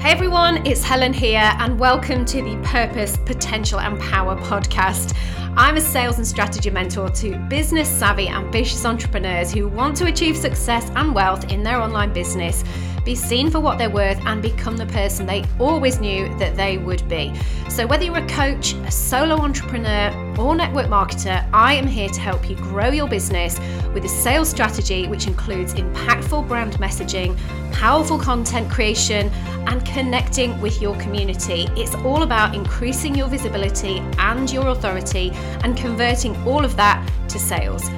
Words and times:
Hey 0.00 0.12
everyone, 0.12 0.64
it's 0.64 0.84
Helen 0.84 1.12
here, 1.12 1.50
and 1.58 1.76
welcome 1.76 2.24
to 2.26 2.40
the 2.40 2.56
Purpose, 2.62 3.16
Potential, 3.16 3.80
and 3.80 3.98
Power 3.98 4.36
podcast. 4.36 5.12
I'm 5.56 5.76
a 5.76 5.80
sales 5.80 6.18
and 6.18 6.26
strategy 6.26 6.70
mentor 6.70 7.08
to 7.08 7.36
business 7.48 7.88
savvy, 7.88 8.28
ambitious 8.28 8.84
entrepreneurs 8.84 9.52
who 9.52 9.66
want 9.66 9.96
to 9.96 10.06
achieve 10.06 10.36
success 10.36 10.88
and 10.94 11.12
wealth 11.12 11.50
in 11.50 11.64
their 11.64 11.80
online 11.80 12.12
business 12.12 12.62
be 13.08 13.14
seen 13.14 13.50
for 13.50 13.58
what 13.58 13.78
they're 13.78 13.88
worth, 13.88 14.20
and 14.26 14.42
become 14.42 14.76
the 14.76 14.84
person 14.84 15.24
they 15.24 15.42
always 15.58 15.98
knew 15.98 16.28
that 16.38 16.54
they 16.56 16.76
would 16.76 17.08
be. 17.08 17.32
So, 17.70 17.86
whether 17.86 18.04
you're 18.04 18.18
a 18.18 18.28
coach, 18.28 18.74
a 18.74 18.90
solo 18.90 19.36
entrepreneur, 19.36 20.12
or 20.38 20.54
network 20.54 20.88
marketer, 20.88 21.48
I 21.54 21.72
am 21.72 21.86
here 21.86 22.10
to 22.10 22.20
help 22.20 22.50
you 22.50 22.56
grow 22.56 22.90
your 22.90 23.08
business 23.08 23.58
with 23.94 24.04
a 24.04 24.08
sales 24.10 24.50
strategy 24.50 25.06
which 25.06 25.26
includes 25.26 25.72
impactful 25.72 26.48
brand 26.48 26.74
messaging, 26.74 27.34
powerful 27.72 28.18
content 28.18 28.70
creation, 28.70 29.30
and 29.68 29.82
connecting 29.86 30.60
with 30.60 30.82
your 30.82 30.94
community. 30.98 31.66
It's 31.78 31.94
all 31.94 32.24
about 32.24 32.54
increasing 32.54 33.14
your 33.14 33.28
visibility 33.28 34.00
and 34.18 34.52
your 34.52 34.68
authority 34.68 35.30
and 35.64 35.78
converting 35.78 36.36
all 36.46 36.62
of 36.62 36.76
that 36.76 37.10
to 37.30 37.38
sales. 37.38 37.88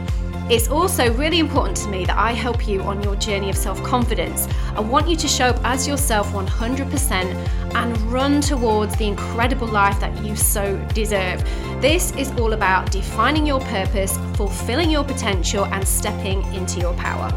It's 0.51 0.67
also 0.67 1.15
really 1.15 1.39
important 1.39 1.77
to 1.77 1.89
me 1.89 2.05
that 2.07 2.19
I 2.19 2.33
help 2.33 2.67
you 2.67 2.83
on 2.83 3.01
your 3.05 3.15
journey 3.15 3.51
of 3.51 3.57
self 3.57 3.81
confidence. 3.85 4.49
I 4.75 4.81
want 4.81 5.09
you 5.09 5.15
to 5.15 5.29
show 5.29 5.45
up 5.45 5.61
as 5.63 5.87
yourself 5.87 6.33
100% 6.33 7.73
and 7.77 7.97
run 8.11 8.41
towards 8.41 8.97
the 8.97 9.07
incredible 9.07 9.69
life 9.69 10.01
that 10.01 10.25
you 10.25 10.35
so 10.35 10.77
deserve. 10.93 11.41
This 11.81 12.11
is 12.17 12.33
all 12.33 12.53
about 12.53 12.91
defining 12.91 13.47
your 13.47 13.61
purpose, 13.61 14.19
fulfilling 14.35 14.91
your 14.91 15.05
potential, 15.05 15.67
and 15.67 15.87
stepping 15.87 16.43
into 16.53 16.81
your 16.81 16.95
power. 16.95 17.31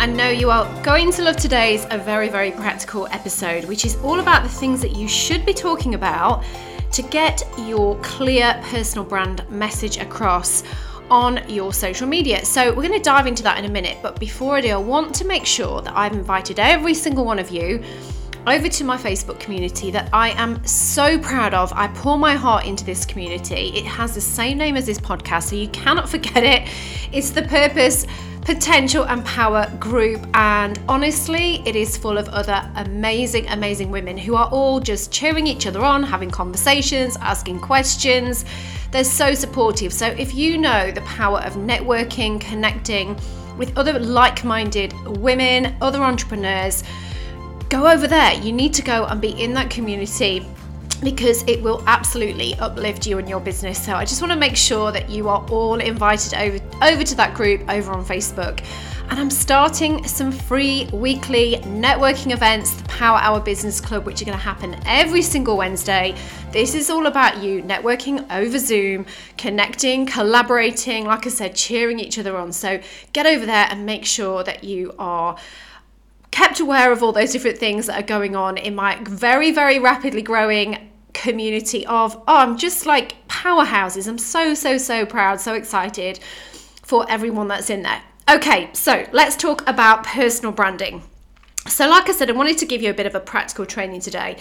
I 0.00 0.06
know 0.06 0.30
you 0.30 0.50
are 0.50 0.66
going 0.82 1.12
to 1.12 1.22
love 1.22 1.36
today's 1.36 1.86
a 1.90 1.98
very, 1.98 2.28
very 2.28 2.50
practical 2.50 3.06
episode, 3.12 3.66
which 3.66 3.84
is 3.84 3.94
all 4.02 4.18
about 4.18 4.42
the 4.42 4.48
things 4.48 4.80
that 4.80 4.96
you 4.96 5.06
should 5.06 5.46
be 5.46 5.54
talking 5.54 5.94
about 5.94 6.42
to 6.90 7.02
get 7.02 7.42
your 7.58 7.96
clear 8.00 8.60
personal 8.64 9.04
brand 9.04 9.48
message 9.48 9.98
across 9.98 10.62
on 11.10 11.40
your 11.48 11.72
social 11.72 12.06
media. 12.06 12.44
So, 12.44 12.68
we're 12.68 12.86
going 12.86 12.92
to 12.92 12.98
dive 12.98 13.26
into 13.26 13.42
that 13.42 13.58
in 13.58 13.64
a 13.64 13.68
minute, 13.68 13.98
but 14.02 14.18
before 14.18 14.56
I 14.56 14.60
do, 14.60 14.70
I 14.70 14.76
want 14.76 15.14
to 15.16 15.26
make 15.26 15.46
sure 15.46 15.82
that 15.82 15.96
I've 15.96 16.12
invited 16.12 16.58
every 16.58 16.94
single 16.94 17.24
one 17.24 17.38
of 17.38 17.50
you 17.50 17.82
over 18.46 18.68
to 18.68 18.84
my 18.84 18.96
Facebook 18.96 19.40
community 19.40 19.90
that 19.90 20.08
I 20.12 20.30
am 20.30 20.64
so 20.66 21.18
proud 21.18 21.54
of. 21.54 21.72
I 21.72 21.88
pour 21.88 22.18
my 22.18 22.34
heart 22.34 22.66
into 22.66 22.84
this 22.84 23.06
community. 23.06 23.72
It 23.74 23.86
has 23.86 24.14
the 24.14 24.20
same 24.20 24.58
name 24.58 24.76
as 24.76 24.86
this 24.86 24.98
podcast, 24.98 25.44
so 25.44 25.56
you 25.56 25.68
cannot 25.68 26.08
forget 26.14 26.44
it. 26.44 26.68
It's 27.12 27.30
the 27.30 27.42
purpose 27.42 28.06
potential 28.44 29.04
and 29.04 29.24
power 29.24 29.70
group. 29.78 30.26
And 30.34 30.78
honestly, 30.88 31.62
it 31.66 31.74
is 31.74 31.96
full 31.96 32.18
of 32.18 32.28
other 32.28 32.70
amazing, 32.76 33.48
amazing 33.48 33.90
women 33.90 34.18
who 34.18 34.36
are 34.36 34.48
all 34.48 34.80
just 34.80 35.10
cheering 35.10 35.46
each 35.46 35.66
other 35.66 35.82
on, 35.82 36.02
having 36.02 36.30
conversations, 36.30 37.16
asking 37.20 37.60
questions. 37.60 38.44
They're 38.90 39.04
so 39.04 39.34
supportive. 39.34 39.92
So 39.92 40.06
if 40.06 40.34
you 40.34 40.58
know 40.58 40.90
the 40.90 41.00
power 41.02 41.40
of 41.40 41.54
networking, 41.54 42.40
connecting 42.40 43.18
with 43.56 43.76
other 43.78 43.98
like 43.98 44.44
minded 44.44 44.92
women, 45.18 45.74
other 45.80 46.02
entrepreneurs, 46.02 46.84
go 47.68 47.88
over 47.88 48.06
there. 48.06 48.34
You 48.34 48.52
need 48.52 48.74
to 48.74 48.82
go 48.82 49.04
and 49.06 49.20
be 49.20 49.30
in 49.42 49.54
that 49.54 49.70
community 49.70 50.46
because 51.04 51.42
it 51.44 51.62
will 51.62 51.82
absolutely 51.86 52.54
uplift 52.54 53.06
you 53.06 53.18
and 53.18 53.28
your 53.28 53.40
business. 53.40 53.84
So 53.84 53.94
I 53.94 54.04
just 54.04 54.20
want 54.20 54.32
to 54.32 54.38
make 54.38 54.56
sure 54.56 54.90
that 54.90 55.10
you 55.10 55.28
are 55.28 55.46
all 55.50 55.80
invited 55.80 56.34
over 56.34 56.58
over 56.82 57.04
to 57.04 57.14
that 57.16 57.34
group 57.34 57.62
over 57.68 57.92
on 57.92 58.04
Facebook. 58.04 58.64
And 59.10 59.20
I'm 59.20 59.30
starting 59.30 60.06
some 60.08 60.32
free 60.32 60.88
weekly 60.92 61.56
networking 61.62 62.32
events, 62.32 62.72
the 62.72 62.84
Power 62.84 63.18
Hour 63.18 63.38
Business 63.38 63.80
Club, 63.80 64.06
which 64.06 64.22
are 64.22 64.24
going 64.24 64.36
to 64.36 64.42
happen 64.42 64.76
every 64.86 65.20
single 65.20 65.58
Wednesday. 65.58 66.14
This 66.52 66.74
is 66.74 66.88
all 66.88 67.06
about 67.06 67.42
you 67.42 67.62
networking 67.62 68.26
over 68.32 68.58
Zoom, 68.58 69.04
connecting, 69.36 70.06
collaborating, 70.06 71.04
like 71.04 71.26
I 71.26 71.28
said, 71.28 71.54
cheering 71.54 72.00
each 72.00 72.18
other 72.18 72.36
on. 72.36 72.50
So 72.52 72.80
get 73.12 73.26
over 73.26 73.44
there 73.44 73.68
and 73.70 73.84
make 73.84 74.06
sure 74.06 74.42
that 74.42 74.64
you 74.64 74.94
are 74.98 75.36
kept 76.30 76.58
aware 76.58 76.90
of 76.90 77.02
all 77.02 77.12
those 77.12 77.30
different 77.30 77.58
things 77.58 77.86
that 77.86 78.02
are 78.02 78.06
going 78.06 78.34
on 78.34 78.56
in 78.56 78.74
my 78.74 78.98
very, 79.02 79.52
very 79.52 79.78
rapidly 79.78 80.22
growing 80.22 80.90
community 81.14 81.86
of, 81.86 82.16
oh, 82.28 82.36
I'm 82.36 82.58
just 82.58 82.84
like 82.84 83.14
powerhouses. 83.28 84.06
I'm 84.06 84.18
so, 84.18 84.52
so, 84.54 84.76
so 84.76 85.06
proud, 85.06 85.40
so 85.40 85.54
excited 85.54 86.18
for 86.82 87.08
everyone 87.08 87.48
that's 87.48 87.70
in 87.70 87.82
there. 87.82 88.02
Okay, 88.30 88.70
so 88.72 89.06
let's 89.12 89.36
talk 89.36 89.66
about 89.68 90.04
personal 90.04 90.52
branding. 90.52 91.02
So, 91.66 91.88
like 91.88 92.08
I 92.08 92.12
said, 92.12 92.28
I 92.28 92.32
wanted 92.32 92.58
to 92.58 92.66
give 92.66 92.82
you 92.82 92.90
a 92.90 92.94
bit 92.94 93.06
of 93.06 93.14
a 93.14 93.20
practical 93.20 93.64
training 93.64 94.00
today. 94.00 94.36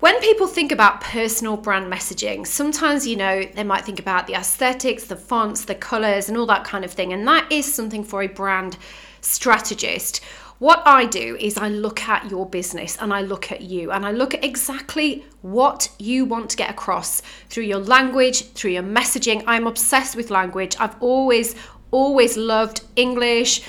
When 0.00 0.20
people 0.20 0.46
think 0.46 0.72
about 0.72 1.00
personal 1.00 1.56
brand 1.56 1.90
messaging, 1.90 2.46
sometimes, 2.46 3.06
you 3.06 3.16
know, 3.16 3.44
they 3.54 3.64
might 3.64 3.84
think 3.84 3.98
about 3.98 4.26
the 4.26 4.34
aesthetics, 4.34 5.04
the 5.04 5.16
fonts, 5.16 5.64
the 5.64 5.74
colors, 5.74 6.28
and 6.28 6.36
all 6.36 6.46
that 6.46 6.64
kind 6.64 6.84
of 6.84 6.92
thing. 6.92 7.14
And 7.14 7.26
that 7.26 7.50
is 7.50 7.72
something 7.72 8.04
for 8.04 8.22
a 8.22 8.26
brand 8.26 8.76
strategist 9.22 10.22
what 10.58 10.82
I 10.86 11.04
do 11.04 11.36
is 11.38 11.58
I 11.58 11.68
look 11.68 12.02
at 12.08 12.30
your 12.30 12.46
business 12.46 12.96
and 12.98 13.12
I 13.12 13.20
look 13.20 13.52
at 13.52 13.60
you 13.60 13.90
and 13.90 14.06
I 14.06 14.12
look 14.12 14.32
at 14.32 14.42
exactly 14.42 15.26
what 15.42 15.90
you 15.98 16.24
want 16.24 16.48
to 16.50 16.56
get 16.56 16.70
across 16.70 17.20
through 17.50 17.64
your 17.64 17.78
language, 17.78 18.46
through 18.52 18.70
your 18.70 18.82
messaging. 18.82 19.44
I'm 19.46 19.66
obsessed 19.66 20.16
with 20.16 20.30
language. 20.30 20.74
I've 20.80 20.96
always, 21.02 21.54
always 21.90 22.38
loved 22.38 22.82
English. 22.96 23.62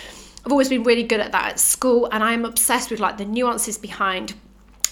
I've 0.45 0.51
always 0.53 0.69
been 0.69 0.83
really 0.83 1.03
good 1.03 1.19
at 1.19 1.33
that 1.33 1.51
at 1.51 1.59
school 1.59 2.07
and 2.11 2.23
I'm 2.23 2.45
obsessed 2.45 2.89
with 2.89 3.01
like 3.01 3.17
the 3.17 3.25
nuances 3.25 3.77
behind 3.77 4.35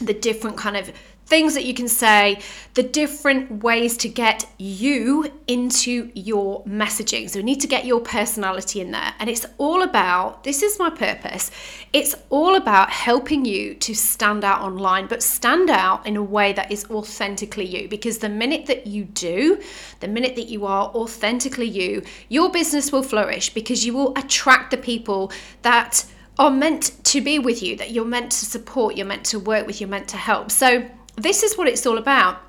the 0.02 0.14
different 0.14 0.58
kind 0.58 0.76
of 0.76 0.92
things 1.26 1.56
that 1.56 1.66
you 1.66 1.74
can 1.74 1.88
say, 1.88 2.40
the 2.76 2.84
different 2.84 3.64
ways 3.64 3.98
to 3.98 4.10
get 4.10 4.46
you 4.58 5.32
into 5.48 6.12
your 6.14 6.64
messaging. 6.66 7.30
So, 7.30 7.40
we 7.40 7.44
need 7.44 7.62
to 7.62 7.68
get 7.68 7.86
your 7.86 8.00
personality 8.00 8.82
in 8.82 8.92
there. 8.92 9.14
And 9.20 9.30
it's 9.30 9.46
all 9.58 9.82
about 9.82 10.44
this 10.44 10.62
is 10.62 10.78
my 10.78 10.90
purpose. 10.90 11.52
It's 11.94 12.16
all 12.30 12.56
about 12.56 12.90
helping 12.90 13.46
you 13.46 13.76
to 13.76 13.96
stand 13.96 14.44
out 14.44 14.62
online, 14.62 15.08
but 15.08 15.24
stand 15.24 15.70
out 15.70 16.06
in 16.06 16.16
a 16.16 16.24
way 16.24 16.54
that 16.54 16.72
is 16.72 16.86
authentically 16.92 17.66
you. 17.66 17.88
Because 17.88 18.20
the 18.20 18.30
minute 18.30 18.66
that 18.68 18.88
you 18.88 19.06
do, 19.06 19.62
the 20.00 20.08
minute 20.08 20.36
that 20.36 20.48
you 20.48 20.66
are 20.66 20.90
authentically 20.90 21.68
you, 21.68 22.04
your 22.30 22.52
business 22.52 22.92
will 22.92 23.04
flourish 23.04 23.54
because 23.54 23.86
you 23.86 23.94
will 23.94 24.14
attract 24.18 24.72
the 24.72 24.78
people 24.78 25.32
that 25.62 26.06
are 26.38 26.52
meant 26.52 26.92
to 27.06 27.22
be 27.22 27.40
with 27.40 27.64
you, 27.64 27.76
that 27.78 27.92
you're 27.92 28.06
meant 28.06 28.32
to 28.32 28.46
support, 28.46 28.96
you're 28.96 29.06
meant 29.06 29.26
to 29.26 29.40
work 29.40 29.66
with, 29.66 29.80
you're 29.80 29.90
meant 29.90 30.10
to 30.10 30.18
help. 30.18 30.52
So, 30.52 30.90
this 31.16 31.44
is 31.44 31.58
what 31.58 31.68
it's 31.68 31.86
all 31.86 31.98
about. 31.98 32.42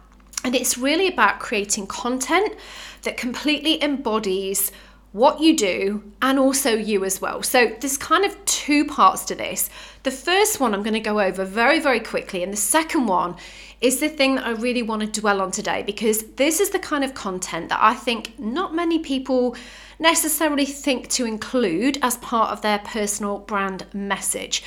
And 0.45 0.55
it's 0.55 0.79
really 0.79 1.09
about 1.09 1.41
creating 1.41 1.87
content 1.87 2.55
that 3.03 3.17
completely 3.17 3.83
embodies 3.83 4.71
what 5.13 5.41
you 5.41 5.57
do 5.57 6.13
and 6.21 6.39
also 6.39 6.75
you 6.75 7.05
as 7.05 7.23
well. 7.23 7.43
So 7.43 7.75
there's 7.81 7.97
kind 7.97 8.25
of 8.25 8.45
two 8.45 8.85
parts 8.85 9.25
to 9.27 9.35
this. 9.35 9.71
The 10.03 10.11
first 10.11 10.61
one 10.61 10.75
I'm 10.75 10.83
going 10.83 10.95
to 10.95 11.01
go 11.01 11.21
over 11.21 11.45
very, 11.45 11.81
very 11.81 12.01
quickly, 12.01 12.43
and 12.43 12.53
the 12.53 12.59
second 12.59 13.07
one 13.07 13.37
is 13.81 13.99
the 13.99 14.09
thing 14.09 14.35
that 14.35 14.47
I 14.47 14.53
really 14.53 14.83
want 14.83 15.03
to 15.03 15.21
dwell 15.21 15.41
on 15.41 15.51
today 15.51 15.83
because 15.83 16.23
this 16.35 16.61
is 16.61 16.71
the 16.71 16.79
kind 16.79 17.03
of 17.03 17.15
content 17.15 17.71
that 17.71 17.79
I 17.83 17.95
think 17.95 18.39
not 18.39 18.75
many 18.75 18.99
people 18.99 19.57
necessarily 19.99 20.67
think 20.67 21.09
to 21.09 21.25
include 21.25 21.99
as 22.03 22.19
part 22.19 22.51
of 22.51 22.61
their 22.61 22.79
personal 22.81 23.39
brand 23.39 23.87
message. 23.95 24.63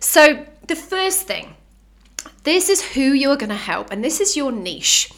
So 0.00 0.44
the 0.66 0.76
first 0.76 1.26
thing 1.26 1.56
this 2.44 2.68
is 2.68 2.82
who 2.82 3.12
you 3.12 3.30
are 3.30 3.36
going 3.36 3.50
to 3.50 3.56
help, 3.56 3.90
and 3.90 4.04
this 4.04 4.20
is 4.20 4.36
your 4.36 4.52
niche. 4.52 5.10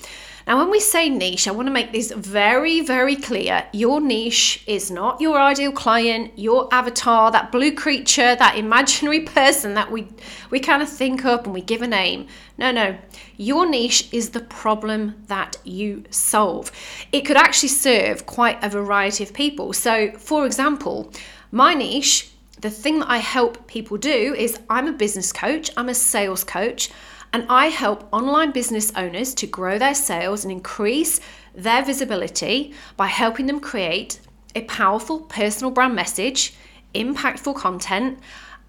Now, 0.46 0.58
when 0.58 0.70
we 0.70 0.78
say 0.78 1.08
niche, 1.08 1.48
I 1.48 1.50
want 1.50 1.66
to 1.66 1.72
make 1.72 1.90
this 1.90 2.12
very, 2.12 2.80
very 2.80 3.16
clear. 3.16 3.66
Your 3.72 4.00
niche 4.00 4.62
is 4.68 4.92
not 4.92 5.20
your 5.20 5.40
ideal 5.40 5.72
client, 5.72 6.38
your 6.38 6.72
avatar, 6.72 7.32
that 7.32 7.50
blue 7.50 7.74
creature, 7.74 8.36
that 8.36 8.56
imaginary 8.56 9.20
person 9.40 9.74
that 9.74 9.90
we, 9.90 10.06
we 10.50 10.60
kind 10.60 10.82
of 10.82 10.88
think 10.88 11.24
up 11.24 11.46
and 11.46 11.54
we 11.54 11.62
give 11.62 11.82
a 11.82 11.88
name. 11.88 12.28
No, 12.58 12.70
no. 12.70 12.96
Your 13.36 13.68
niche 13.68 14.08
is 14.12 14.30
the 14.30 14.40
problem 14.40 15.16
that 15.26 15.56
you 15.64 16.04
solve. 16.10 16.70
It 17.10 17.22
could 17.22 17.36
actually 17.36 17.70
serve 17.70 18.26
quite 18.26 18.62
a 18.62 18.68
variety 18.68 19.24
of 19.24 19.34
people. 19.34 19.72
So, 19.72 20.12
for 20.12 20.46
example, 20.46 21.12
my 21.50 21.74
niche, 21.74 22.30
the 22.60 22.70
thing 22.70 23.00
that 23.00 23.10
I 23.10 23.18
help 23.18 23.66
people 23.66 23.96
do 23.96 24.34
is 24.34 24.58
I'm 24.70 24.88
a 24.88 24.92
business 24.92 25.32
coach, 25.32 25.70
I'm 25.76 25.88
a 25.88 25.94
sales 25.94 26.44
coach 26.44 26.90
and 27.32 27.44
I 27.48 27.66
help 27.66 28.08
online 28.12 28.52
business 28.52 28.92
owners 28.96 29.34
to 29.34 29.46
grow 29.46 29.78
their 29.78 29.94
sales 29.94 30.44
and 30.44 30.52
increase 30.52 31.20
their 31.54 31.84
visibility 31.84 32.72
by 32.96 33.08
helping 33.08 33.46
them 33.46 33.60
create 33.60 34.20
a 34.54 34.62
powerful 34.62 35.20
personal 35.20 35.70
brand 35.70 35.94
message, 35.94 36.54
impactful 36.94 37.56
content, 37.56 38.18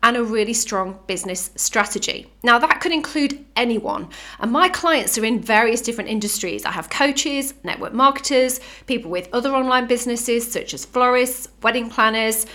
and 0.04 0.18
a 0.18 0.24
really 0.24 0.54
strong 0.54 1.00
business 1.08 1.50
strategy. 1.56 2.30
Now, 2.44 2.60
that 2.60 2.82
could 2.82 2.92
include 2.92 3.44
anyone, 3.56 4.10
and 4.40 4.52
my 4.52 4.70
clients 4.70 5.18
are 5.18 5.26
in 5.26 5.40
various 5.40 5.82
different 5.82 6.10
industries. 6.10 6.66
I 6.66 6.72
have 6.72 6.90
coaches, 6.90 7.54
network 7.64 7.94
marketers, 7.94 8.60
people 8.86 9.10
with 9.10 9.30
other 9.34 9.56
online 9.56 9.88
businesses 9.88 10.52
such 10.52 10.74
as 10.74 10.86
florists, 10.86 11.48
wedding 11.64 11.90
planners, 11.90 12.46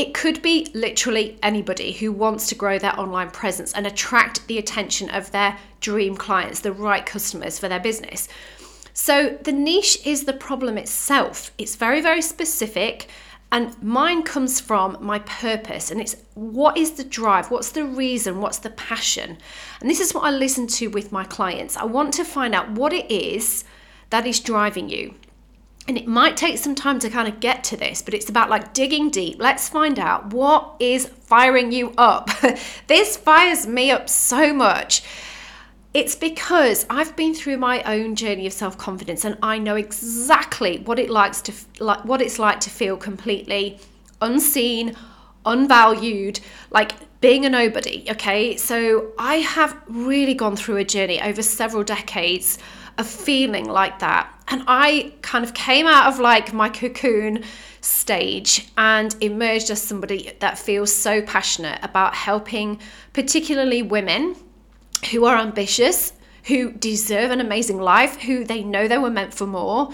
It 0.00 0.14
could 0.14 0.40
be 0.40 0.66
literally 0.72 1.38
anybody 1.42 1.92
who 1.92 2.10
wants 2.10 2.46
to 2.46 2.54
grow 2.54 2.78
their 2.78 2.98
online 2.98 3.30
presence 3.30 3.74
and 3.74 3.86
attract 3.86 4.46
the 4.46 4.56
attention 4.56 5.10
of 5.10 5.30
their 5.30 5.58
dream 5.82 6.16
clients, 6.16 6.60
the 6.60 6.72
right 6.72 7.04
customers 7.04 7.58
for 7.58 7.68
their 7.68 7.80
business. 7.80 8.26
So 8.94 9.36
the 9.42 9.52
niche 9.52 9.98
is 10.06 10.24
the 10.24 10.32
problem 10.32 10.78
itself. 10.78 11.52
It's 11.58 11.76
very, 11.76 12.00
very 12.00 12.22
specific. 12.22 13.10
And 13.52 13.76
mine 13.82 14.22
comes 14.22 14.58
from 14.58 14.96
my 15.02 15.18
purpose, 15.18 15.90
and 15.90 16.00
it's 16.00 16.16
what 16.32 16.78
is 16.78 16.92
the 16.92 17.04
drive? 17.04 17.50
What's 17.50 17.72
the 17.72 17.84
reason? 17.84 18.40
What's 18.40 18.60
the 18.60 18.70
passion? 18.70 19.36
And 19.82 19.90
this 19.90 20.00
is 20.00 20.14
what 20.14 20.24
I 20.24 20.30
listen 20.30 20.66
to 20.78 20.86
with 20.86 21.12
my 21.12 21.24
clients. 21.24 21.76
I 21.76 21.84
want 21.84 22.14
to 22.14 22.24
find 22.24 22.54
out 22.54 22.70
what 22.70 22.94
it 22.94 23.10
is 23.10 23.64
that 24.08 24.26
is 24.26 24.40
driving 24.40 24.88
you. 24.88 25.14
And 25.88 25.96
it 25.96 26.06
might 26.06 26.36
take 26.36 26.58
some 26.58 26.74
time 26.74 26.98
to 27.00 27.10
kind 27.10 27.26
of 27.26 27.40
get 27.40 27.64
to 27.64 27.76
this, 27.76 28.00
but 28.02 28.14
it's 28.14 28.28
about 28.28 28.48
like 28.48 28.72
digging 28.72 29.10
deep. 29.10 29.40
Let's 29.40 29.68
find 29.68 29.98
out 29.98 30.32
what 30.32 30.76
is 30.78 31.06
firing 31.06 31.72
you 31.72 31.92
up. 31.98 32.30
this 32.86 33.16
fires 33.16 33.66
me 33.66 33.90
up 33.90 34.08
so 34.08 34.52
much 34.52 35.02
it's 35.92 36.14
because 36.14 36.86
I've 36.88 37.16
been 37.16 37.34
through 37.34 37.56
my 37.56 37.82
own 37.82 38.14
journey 38.14 38.46
of 38.46 38.52
self-confidence 38.52 39.24
and 39.24 39.36
I 39.42 39.58
know 39.58 39.74
exactly 39.74 40.78
what 40.78 41.00
it 41.00 41.10
likes 41.10 41.42
to 41.42 41.52
like 41.80 42.04
what 42.04 42.22
it's 42.22 42.38
like 42.38 42.60
to 42.60 42.70
feel 42.70 42.96
completely 42.96 43.78
unseen, 44.22 44.94
unvalued, 45.44 46.40
like 46.70 46.92
being 47.20 47.44
a 47.44 47.50
nobody, 47.50 48.06
okay? 48.08 48.56
So 48.56 49.12
I 49.18 49.36
have 49.36 49.76
really 49.88 50.34
gone 50.34 50.54
through 50.54 50.76
a 50.76 50.84
journey 50.84 51.20
over 51.20 51.42
several 51.42 51.82
decades 51.82 52.58
of 53.00 53.06
feeling 53.08 53.64
like 53.64 53.98
that. 53.98 54.32
And 54.48 54.62
I 54.66 55.14
kind 55.22 55.44
of 55.44 55.54
came 55.54 55.86
out 55.86 56.12
of 56.12 56.18
like 56.20 56.52
my 56.52 56.68
cocoon 56.68 57.44
stage 57.80 58.68
and 58.76 59.16
emerged 59.20 59.70
as 59.70 59.82
somebody 59.82 60.32
that 60.40 60.58
feels 60.58 60.94
so 60.94 61.22
passionate 61.22 61.78
about 61.82 62.14
helping 62.14 62.78
particularly 63.12 63.82
women 63.82 64.36
who 65.10 65.24
are 65.24 65.38
ambitious, 65.38 66.12
who 66.44 66.72
deserve 66.72 67.30
an 67.30 67.40
amazing 67.40 67.80
life, 67.80 68.20
who 68.20 68.44
they 68.44 68.62
know 68.62 68.86
they 68.86 68.98
were 68.98 69.10
meant 69.10 69.32
for 69.32 69.46
more, 69.46 69.90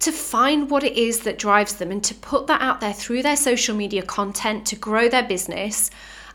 to 0.00 0.12
find 0.12 0.70
what 0.70 0.84
it 0.84 0.96
is 0.96 1.20
that 1.20 1.38
drives 1.38 1.76
them 1.76 1.90
and 1.90 2.04
to 2.04 2.14
put 2.14 2.46
that 2.46 2.60
out 2.60 2.80
there 2.80 2.92
through 2.92 3.22
their 3.22 3.36
social 3.36 3.74
media 3.74 4.02
content 4.02 4.66
to 4.66 4.76
grow 4.76 5.08
their 5.08 5.22
business 5.22 5.90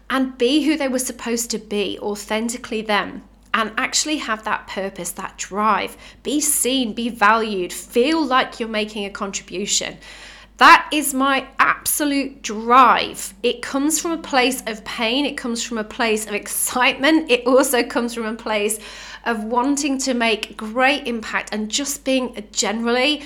and 0.09 0.37
be 0.37 0.63
who 0.63 0.75
they 0.75 0.87
were 0.87 0.99
supposed 0.99 1.51
to 1.51 1.59
be, 1.59 1.99
authentically 1.99 2.81
them. 2.81 3.21
And 3.53 3.71
actually 3.77 4.17
have 4.17 4.43
that 4.43 4.67
purpose, 4.67 5.11
that 5.11 5.37
drive, 5.37 5.97
be 6.23 6.39
seen, 6.39 6.93
be 6.93 7.09
valued, 7.09 7.73
feel 7.73 8.23
like 8.23 8.59
you're 8.59 8.69
making 8.69 9.05
a 9.05 9.09
contribution. 9.09 9.97
That 10.57 10.89
is 10.91 11.13
my 11.13 11.47
absolute 11.57 12.41
drive. 12.41 13.33
It 13.43 13.61
comes 13.61 13.99
from 13.99 14.11
a 14.11 14.17
place 14.17 14.61
of 14.67 14.83
pain, 14.83 15.25
it 15.25 15.37
comes 15.37 15.63
from 15.63 15.77
a 15.77 15.83
place 15.85 16.27
of 16.27 16.33
excitement, 16.33 17.31
it 17.31 17.47
also 17.47 17.81
comes 17.81 18.13
from 18.13 18.25
a 18.25 18.35
place 18.35 18.77
of 19.25 19.45
wanting 19.45 19.97
to 19.99 20.13
make 20.13 20.57
great 20.57 21.07
impact 21.07 21.53
and 21.53 21.71
just 21.71 22.03
being 22.03 22.45
generally 22.51 23.23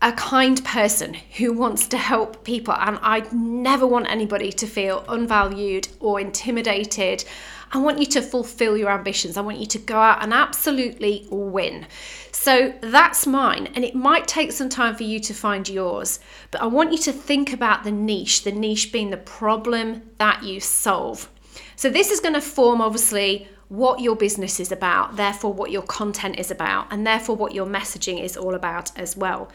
a 0.00 0.12
kind 0.12 0.64
person 0.64 1.14
who 1.14 1.52
wants 1.52 1.88
to 1.88 1.98
help 1.98 2.44
people. 2.44 2.74
And 2.74 2.98
I 3.02 3.26
never 3.32 3.86
want 3.86 4.10
anybody 4.10 4.52
to 4.52 4.66
feel 4.66 5.04
unvalued 5.08 5.88
or 6.00 6.20
intimidated 6.20 7.24
I 7.70 7.78
want 7.78 7.98
you 7.98 8.06
to 8.06 8.22
fulfill 8.22 8.76
your 8.76 8.90
ambitions. 8.90 9.36
I 9.36 9.42
want 9.42 9.58
you 9.58 9.66
to 9.66 9.78
go 9.78 9.98
out 9.98 10.22
and 10.22 10.32
absolutely 10.32 11.26
win. 11.30 11.86
So 12.32 12.74
that's 12.80 13.26
mine. 13.26 13.68
And 13.74 13.84
it 13.84 13.94
might 13.94 14.26
take 14.26 14.52
some 14.52 14.70
time 14.70 14.94
for 14.94 15.02
you 15.02 15.20
to 15.20 15.34
find 15.34 15.68
yours, 15.68 16.18
but 16.50 16.62
I 16.62 16.66
want 16.66 16.92
you 16.92 16.98
to 16.98 17.12
think 17.12 17.52
about 17.52 17.84
the 17.84 17.90
niche, 17.90 18.44
the 18.44 18.52
niche 18.52 18.90
being 18.90 19.10
the 19.10 19.18
problem 19.18 20.02
that 20.16 20.42
you 20.42 20.60
solve. 20.60 21.28
So 21.76 21.90
this 21.90 22.10
is 22.10 22.20
going 22.20 22.34
to 22.34 22.40
form, 22.40 22.80
obviously, 22.80 23.48
what 23.68 24.00
your 24.00 24.16
business 24.16 24.60
is 24.60 24.72
about, 24.72 25.16
therefore, 25.16 25.52
what 25.52 25.70
your 25.70 25.82
content 25.82 26.38
is 26.38 26.50
about, 26.50 26.86
and 26.90 27.06
therefore, 27.06 27.36
what 27.36 27.54
your 27.54 27.66
messaging 27.66 28.22
is 28.22 28.36
all 28.36 28.54
about 28.54 28.96
as 28.98 29.16
well. 29.16 29.50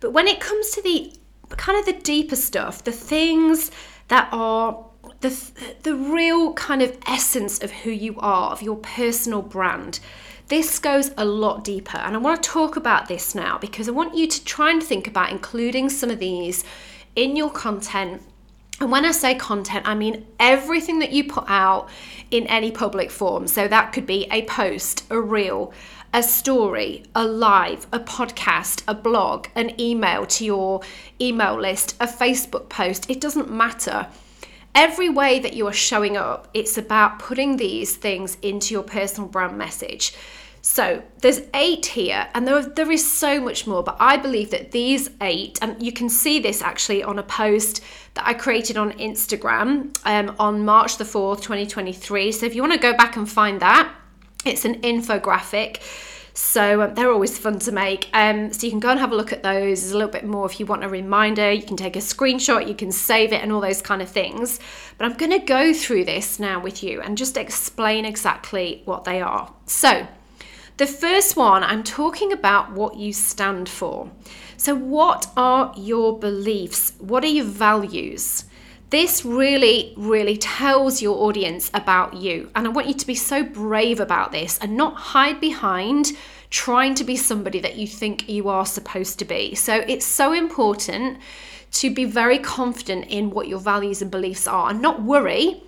But 0.00 0.12
when 0.12 0.28
it 0.28 0.40
comes 0.40 0.70
to 0.70 0.82
the 0.82 1.12
kind 1.50 1.78
of 1.78 1.86
the 1.86 2.00
deeper 2.00 2.36
stuff, 2.36 2.84
the 2.84 2.92
things 2.92 3.70
that 4.08 4.28
are 4.32 4.84
the, 5.20 5.76
the 5.82 5.94
real 5.94 6.52
kind 6.54 6.82
of 6.82 6.96
essence 7.06 7.62
of 7.62 7.70
who 7.70 7.90
you 7.90 8.16
are, 8.18 8.50
of 8.50 8.62
your 8.62 8.76
personal 8.76 9.42
brand. 9.42 10.00
This 10.48 10.78
goes 10.78 11.10
a 11.16 11.24
lot 11.24 11.64
deeper, 11.64 11.98
and 11.98 12.14
I 12.14 12.18
want 12.18 12.42
to 12.42 12.48
talk 12.48 12.76
about 12.76 13.08
this 13.08 13.34
now 13.34 13.58
because 13.58 13.88
I 13.88 13.92
want 13.92 14.16
you 14.16 14.28
to 14.28 14.44
try 14.44 14.70
and 14.70 14.82
think 14.82 15.08
about 15.08 15.32
including 15.32 15.88
some 15.90 16.10
of 16.10 16.20
these 16.20 16.64
in 17.16 17.34
your 17.34 17.50
content. 17.50 18.22
And 18.80 18.90
when 18.90 19.04
I 19.04 19.12
say 19.12 19.34
content, 19.34 19.88
I 19.88 19.94
mean 19.94 20.26
everything 20.38 20.98
that 20.98 21.12
you 21.12 21.24
put 21.24 21.44
out 21.48 21.88
in 22.30 22.46
any 22.46 22.70
public 22.70 23.10
form. 23.10 23.46
So 23.46 23.66
that 23.68 23.92
could 23.92 24.06
be 24.06 24.26
a 24.30 24.42
post, 24.42 25.04
a 25.10 25.18
reel, 25.18 25.72
a 26.12 26.22
story, 26.22 27.04
a 27.14 27.24
live, 27.26 27.86
a 27.92 28.00
podcast, 28.00 28.82
a 28.86 28.94
blog, 28.94 29.48
an 29.54 29.80
email 29.80 30.26
to 30.26 30.44
your 30.44 30.82
email 31.20 31.58
list, 31.58 31.96
a 32.00 32.06
Facebook 32.06 32.68
post. 32.68 33.10
It 33.10 33.20
doesn't 33.20 33.50
matter 33.50 34.08
every 34.76 35.08
way 35.08 35.38
that 35.38 35.54
you 35.54 35.66
are 35.66 35.72
showing 35.72 36.16
up, 36.18 36.48
it's 36.52 36.76
about 36.76 37.18
putting 37.18 37.56
these 37.56 37.96
things 37.96 38.36
into 38.42 38.74
your 38.74 38.82
personal 38.82 39.26
brand 39.28 39.56
message. 39.56 40.12
So 40.68 41.00
there's 41.20 41.42
eight 41.54 41.86
here, 41.86 42.26
and 42.34 42.46
there, 42.46 42.60
there 42.60 42.90
is 42.90 43.08
so 43.08 43.40
much 43.40 43.68
more, 43.68 43.84
but 43.84 43.96
I 44.00 44.16
believe 44.16 44.50
that 44.50 44.72
these 44.72 45.08
eight, 45.20 45.60
and 45.62 45.80
you 45.80 45.92
can 45.92 46.08
see 46.08 46.40
this 46.40 46.60
actually 46.60 47.04
on 47.04 47.20
a 47.20 47.22
post 47.22 47.84
that 48.14 48.26
I 48.26 48.34
created 48.34 48.76
on 48.76 48.90
Instagram 48.94 49.96
um, 50.04 50.34
on 50.40 50.64
March 50.64 50.98
the 50.98 51.04
4th, 51.04 51.40
2023. 51.40 52.32
So 52.32 52.46
if 52.46 52.56
you 52.56 52.62
want 52.62 52.74
to 52.74 52.80
go 52.80 52.96
back 52.96 53.16
and 53.16 53.30
find 53.30 53.60
that, 53.60 53.94
it's 54.44 54.64
an 54.64 54.82
infographic 54.82 55.80
so 56.36 56.82
um, 56.82 56.94
they're 56.94 57.10
always 57.10 57.38
fun 57.38 57.58
to 57.60 57.72
make. 57.72 58.10
Um, 58.12 58.52
so 58.52 58.66
you 58.66 58.70
can 58.70 58.80
go 58.80 58.90
and 58.90 59.00
have 59.00 59.10
a 59.10 59.16
look 59.16 59.32
at 59.32 59.42
those. 59.42 59.80
There's 59.80 59.92
a 59.92 59.96
little 59.96 60.12
bit 60.12 60.24
more 60.24 60.44
if 60.44 60.60
you 60.60 60.66
want 60.66 60.84
a 60.84 60.88
reminder. 60.88 61.50
You 61.50 61.62
can 61.62 61.78
take 61.78 61.96
a 61.96 62.00
screenshot, 62.00 62.68
you 62.68 62.74
can 62.74 62.92
save 62.92 63.32
it, 63.32 63.42
and 63.42 63.50
all 63.50 63.60
those 63.60 63.80
kind 63.80 64.02
of 64.02 64.08
things. 64.10 64.60
But 64.98 65.06
I'm 65.06 65.16
going 65.16 65.32
to 65.32 65.38
go 65.38 65.72
through 65.72 66.04
this 66.04 66.38
now 66.38 66.60
with 66.60 66.82
you 66.82 67.00
and 67.00 67.16
just 67.16 67.38
explain 67.38 68.04
exactly 68.04 68.82
what 68.84 69.04
they 69.04 69.22
are. 69.22 69.50
So, 69.64 70.06
the 70.76 70.86
first 70.86 71.36
one, 71.36 71.62
I'm 71.62 71.82
talking 71.82 72.32
about 72.32 72.72
what 72.72 72.96
you 72.96 73.12
stand 73.12 73.68
for. 73.68 74.10
So, 74.56 74.74
what 74.74 75.30
are 75.36 75.72
your 75.76 76.18
beliefs? 76.18 76.92
What 76.98 77.24
are 77.24 77.28
your 77.28 77.44
values? 77.44 78.44
This 78.90 79.24
really, 79.24 79.94
really 79.96 80.36
tells 80.36 81.02
your 81.02 81.16
audience 81.24 81.70
about 81.74 82.14
you. 82.14 82.50
And 82.54 82.66
I 82.66 82.70
want 82.70 82.86
you 82.86 82.94
to 82.94 83.06
be 83.06 83.16
so 83.16 83.42
brave 83.42 83.98
about 84.00 84.30
this 84.32 84.58
and 84.58 84.76
not 84.76 84.94
hide 84.94 85.40
behind 85.40 86.12
trying 86.50 86.94
to 86.94 87.04
be 87.04 87.16
somebody 87.16 87.58
that 87.60 87.76
you 87.76 87.86
think 87.86 88.28
you 88.28 88.48
are 88.48 88.64
supposed 88.64 89.18
to 89.18 89.24
be. 89.24 89.54
So 89.54 89.84
it's 89.88 90.06
so 90.06 90.32
important 90.32 91.18
to 91.72 91.90
be 91.90 92.04
very 92.04 92.38
confident 92.38 93.06
in 93.08 93.30
what 93.30 93.48
your 93.48 93.58
values 93.58 94.00
and 94.00 94.10
beliefs 94.10 94.46
are 94.46 94.70
and 94.70 94.80
not 94.80 95.02
worry 95.02 95.62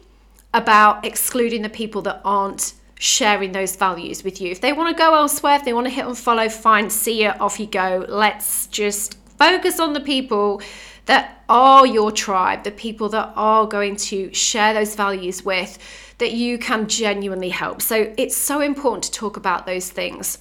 about 0.54 1.04
excluding 1.04 1.62
the 1.62 1.68
people 1.68 2.00
that 2.02 2.20
aren't 2.24 2.74
sharing 2.98 3.52
those 3.52 3.76
values 3.76 4.24
with 4.24 4.40
you. 4.40 4.50
If 4.50 4.60
they 4.60 4.72
want 4.72 4.94
to 4.94 4.98
go 4.98 5.14
elsewhere, 5.14 5.56
if 5.56 5.64
they 5.64 5.72
want 5.72 5.86
to 5.86 5.92
hit 5.92 6.04
unfollow, 6.04 6.50
fine, 6.50 6.90
see 6.90 7.22
you, 7.22 7.28
off 7.28 7.60
you 7.60 7.66
go. 7.66 8.04
Let's 8.08 8.66
just 8.66 9.16
focus 9.38 9.78
on 9.78 9.92
the 9.92 10.00
people 10.00 10.60
that 11.06 11.42
are 11.48 11.86
your 11.86 12.10
tribe, 12.12 12.64
the 12.64 12.70
people 12.70 13.08
that 13.10 13.32
are 13.34 13.66
going 13.66 13.96
to 13.96 14.32
share 14.34 14.74
those 14.74 14.94
values 14.94 15.44
with, 15.44 15.78
that 16.18 16.32
you 16.32 16.58
can 16.58 16.88
genuinely 16.88 17.48
help. 17.48 17.80
So 17.80 18.12
it's 18.18 18.36
so 18.36 18.60
important 18.60 19.04
to 19.04 19.12
talk 19.12 19.36
about 19.36 19.64
those 19.64 19.90
things. 19.90 20.38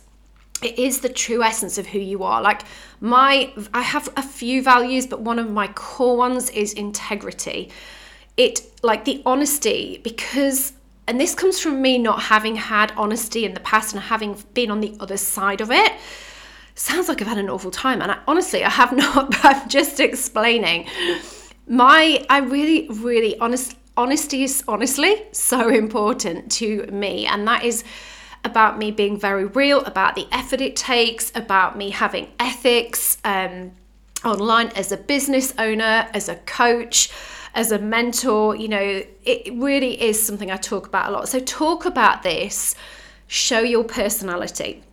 It 0.64 0.80
is 0.80 1.02
the 1.02 1.10
true 1.10 1.44
essence 1.44 1.78
of 1.78 1.86
who 1.86 2.00
you 2.00 2.24
are. 2.24 2.42
Like 2.42 2.64
my, 3.00 3.54
I 3.74 3.82
have 3.82 4.10
a 4.18 4.24
few 4.24 4.64
values, 4.64 5.06
but 5.06 5.22
one 5.22 5.38
of 5.38 5.52
my 5.52 5.68
core 5.68 6.18
ones 6.18 6.50
is 6.50 6.74
integrity. 6.74 7.70
It, 8.36 8.62
like 8.82 9.06
the 9.06 9.22
honesty, 9.26 10.02
because 10.04 10.74
and 11.08 11.20
this 11.20 11.34
comes 11.34 11.60
from 11.60 11.82
me 11.82 11.98
not 11.98 12.24
having 12.24 12.56
had 12.56 12.92
honesty 12.98 13.46
in 13.46 13.54
the 13.54 13.60
past 13.62 13.94
and 13.94 14.04
having 14.04 14.44
been 14.54 14.70
on 14.70 14.82
the 14.82 14.96
other 15.00 15.18
side 15.18 15.62
of 15.62 15.72
it 15.72 15.94
sounds 16.78 17.10
like 17.10 17.22
I've 17.22 17.28
had 17.28 17.38
an 17.38 17.50
awful 17.50 17.72
time. 17.72 18.02
And 18.02 18.12
I, 18.12 18.20
honestly, 18.28 18.64
I 18.64 18.70
have 18.70 18.92
not, 18.96 19.32
but 19.32 19.46
I'm 19.46 19.70
just 19.70 20.00
explaining. 20.00 20.88
My, 21.68 22.24
I 22.30 22.40
really, 22.40 22.88
really, 22.90 23.38
honest, 23.40 23.76
honesty 23.98 24.44
is 24.44 24.64
honestly 24.68 25.24
so 25.32 25.70
important 25.70 26.52
to 26.54 26.86
me. 26.88 27.26
And 27.26 27.48
that 27.48 27.64
is 27.64 27.84
about 28.46 28.78
me 28.78 28.92
being 28.92 29.20
very 29.20 29.46
real, 29.46 29.84
about 29.84 30.16
the 30.16 30.28
effort 30.32 30.62
it 30.62 30.76
takes, 30.76 31.32
about 31.36 31.78
me 31.78 31.90
having 31.90 32.30
ethics 32.40 33.18
um, 33.26 33.72
online 34.24 34.68
as 34.70 34.92
a 34.92 34.98
business 34.98 35.54
owner, 35.58 36.08
as 36.14 36.30
a 36.30 36.36
coach 36.36 37.10
as 37.58 37.72
a 37.72 37.80
mentor, 37.80 38.56
you 38.56 38.68
know, 38.68 39.02
it 39.26 39.52
really 39.56 40.00
is 40.00 40.24
something 40.24 40.52
I 40.52 40.58
talk 40.58 40.86
about 40.86 41.10
a 41.10 41.12
lot. 41.12 41.28
So, 41.28 41.40
talk 41.40 41.86
about 41.86 42.22
this, 42.22 42.76
show 43.26 43.62
your 43.62 43.84
personality. 43.84 44.84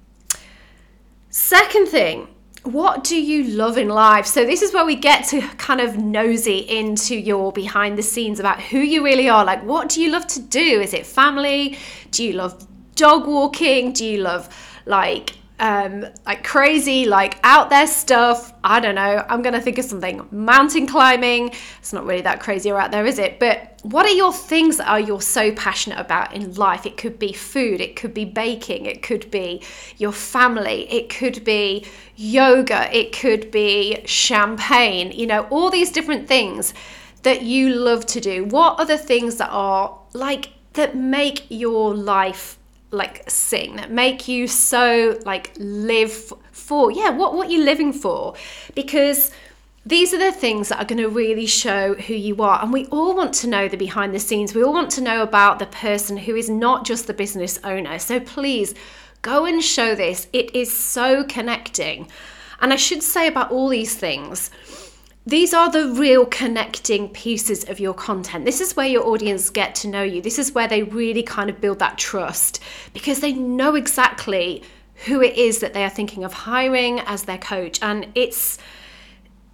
Second 1.28 1.88
thing, 1.88 2.26
what 2.62 3.04
do 3.04 3.21
you 3.21 3.44
love 3.44 3.76
in 3.76 3.88
life? 3.90 4.25
So, 4.25 4.47
this 4.47 4.62
is 4.62 4.73
where 4.73 4.87
we 4.87 4.97
get 4.97 5.26
to 5.26 5.42
kind 5.59 5.83
of 5.83 5.99
nosy 5.99 6.61
into 6.61 7.14
your 7.14 7.52
behind 7.52 7.99
the 7.99 8.02
scenes 8.02 8.40
about 8.40 8.62
who 8.62 8.78
you 8.78 9.04
really 9.04 9.28
are. 9.28 9.44
Like, 9.44 9.62
what 9.62 9.90
do 9.90 10.00
you 10.00 10.11
love 10.11 10.26
to 10.28 10.40
do? 10.40 10.80
Is 10.80 10.94
it 10.94 11.04
family? 11.04 11.76
Do 12.12 12.25
you 12.25 12.33
love 12.33 12.66
dog 12.94 13.26
walking? 13.26 13.92
Do 13.92 14.06
you 14.06 14.23
love 14.23 14.49
like 14.87 15.35
um, 15.61 16.06
like 16.26 16.42
crazy, 16.42 17.06
like 17.06 17.38
out 17.44 17.70
there 17.70 17.87
stuff. 17.87 18.52
I 18.64 18.80
don't 18.80 18.96
know. 18.96 19.25
I'm 19.28 19.40
going 19.42 19.54
to 19.54 19.61
think 19.61 19.78
of 19.78 19.84
something. 19.84 20.26
Mountain 20.30 20.87
climbing. 20.87 21.52
It's 21.78 21.92
not 21.92 22.04
really 22.04 22.23
that 22.23 22.40
crazy 22.40 22.70
or 22.70 22.78
out 22.78 22.90
there, 22.90 23.06
is 23.06 23.18
it? 23.18 23.38
But 23.38 23.80
what 23.82 24.04
are 24.06 24.12
your 24.12 24.32
things 24.32 24.78
that 24.78 24.88
are 24.88 24.99
you're 24.99 25.20
so 25.20 25.52
passionate 25.52 26.00
about 26.00 26.34
in 26.34 26.54
life? 26.54 26.87
It 26.87 26.96
could 26.96 27.18
be 27.18 27.32
food, 27.32 27.80
it 27.80 27.96
could 27.96 28.14
be 28.14 28.25
baking, 28.25 28.87
it 28.87 29.02
could 29.02 29.30
be 29.30 29.62
your 29.99 30.12
family, 30.12 30.90
it 30.90 31.08
could 31.08 31.44
be 31.44 31.87
yoga, 32.16 32.94
it 32.96 33.12
could 33.12 33.50
be 33.50 34.02
champagne, 34.06 35.12
you 35.12 35.26
know, 35.26 35.42
all 35.50 35.70
these 35.70 35.92
different 35.92 36.26
things 36.26 36.75
that 37.23 37.42
you 37.42 37.75
love 37.75 38.06
to 38.06 38.20
do. 38.20 38.44
What 38.44 38.80
are 38.80 38.87
the 38.87 38.99
things 38.99 39.37
that 39.37 39.50
are 39.50 39.99
like 40.14 40.49
that 40.73 40.96
make 40.96 41.46
your 41.49 41.94
life 41.94 42.58
like 42.94 43.28
sing 43.28 43.76
that 43.76 43.90
make 43.90 44.28
you 44.28 44.46
so 44.46 45.18
like 45.24 45.52
live 45.58 46.32
for 46.52 46.90
yeah 46.90 47.10
what 47.10 47.34
what 47.34 47.50
you're 47.50 47.64
living 47.64 47.92
for. 47.92 48.34
Because 48.74 49.30
these 49.86 50.14
are 50.14 50.18
the 50.18 50.32
things 50.32 50.70
that 50.70 50.78
are 50.78 50.86
going 50.86 51.02
to 51.02 51.10
really 51.10 51.46
show 51.46 51.94
who 51.94 52.14
you 52.14 52.42
are. 52.42 52.62
And 52.62 52.72
we 52.72 52.86
all 52.86 53.14
want 53.14 53.34
to 53.34 53.46
know 53.46 53.68
the 53.68 53.76
behind 53.76 54.14
the 54.14 54.18
scenes. 54.18 54.54
We 54.54 54.64
all 54.64 54.72
want 54.72 54.90
to 54.92 55.02
know 55.02 55.22
about 55.22 55.58
the 55.58 55.66
person 55.66 56.16
who 56.16 56.34
is 56.36 56.48
not 56.48 56.86
just 56.86 57.06
the 57.06 57.12
business 57.12 57.58
owner. 57.64 57.98
So 57.98 58.18
please 58.18 58.74
go 59.20 59.44
and 59.44 59.62
show 59.62 59.94
this. 59.94 60.26
It 60.32 60.54
is 60.54 60.74
so 60.74 61.24
connecting. 61.24 62.08
And 62.60 62.72
i 62.72 62.76
should 62.76 63.02
say 63.02 63.26
about 63.26 63.50
all 63.50 63.68
these 63.68 63.94
things 63.94 64.50
these 65.26 65.54
are 65.54 65.71
the 65.71 65.88
real 65.88 66.26
connecting 66.26 67.09
pieces 67.09 67.64
of 67.69 67.81
your 67.81 67.95
content. 67.95 68.45
This 68.45 68.61
is 68.61 68.76
where 68.76 68.87
your 68.87 69.07
audience 69.07 69.49
get 69.49 69.75
to 69.76 69.88
know 69.88 70.02
you. 70.02 70.21
This 70.21 70.38
is 70.38 70.52
where 70.52 70.69
they 70.69 70.83
really 70.83 71.23
kind 71.23 71.49
of 71.49 71.61
build 71.61 71.78
that 71.78 71.97
trust 71.97 72.61
because 72.93 73.21
they 73.21 73.33
know 73.33 73.75
exactly 73.75 74.62
who 75.07 75.23
it 75.23 75.37
is 75.37 75.61
that 75.61 75.73
they 75.73 75.83
are 75.83 75.90
thinking 75.90 76.25
of 76.25 76.33
hiring 76.33 77.00
as 77.00 77.23
their 77.23 77.38
coach. 77.38 77.78
And 77.81 78.07
it's 78.14 78.59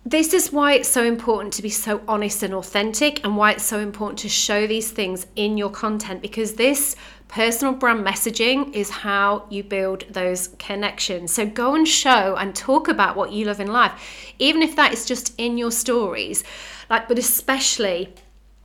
this 0.04 0.32
is 0.32 0.50
why 0.50 0.72
it's 0.72 0.88
so 0.88 1.04
important 1.04 1.52
to 1.54 1.62
be 1.62 1.68
so 1.68 2.02
honest 2.08 2.42
and 2.42 2.54
authentic, 2.54 3.22
and 3.22 3.36
why 3.36 3.52
it's 3.52 3.64
so 3.64 3.78
important 3.78 4.18
to 4.20 4.28
show 4.28 4.66
these 4.66 4.90
things 4.90 5.26
in 5.36 5.56
your 5.56 5.70
content 5.70 6.22
because 6.22 6.54
this 6.54 6.96
personal 7.30 7.72
brand 7.72 8.04
messaging 8.04 8.74
is 8.74 8.90
how 8.90 9.46
you 9.50 9.62
build 9.62 10.04
those 10.10 10.48
connections. 10.58 11.32
So 11.32 11.46
go 11.46 11.74
and 11.74 11.86
show 11.86 12.34
and 12.36 12.54
talk 12.54 12.88
about 12.88 13.16
what 13.16 13.32
you 13.32 13.46
love 13.46 13.60
in 13.60 13.68
life, 13.68 13.92
even 14.38 14.62
if 14.62 14.74
that 14.76 14.92
is 14.92 15.06
just 15.06 15.34
in 15.38 15.56
your 15.56 15.70
stories. 15.70 16.42
Like, 16.90 17.06
but 17.06 17.18
especially 17.18 18.12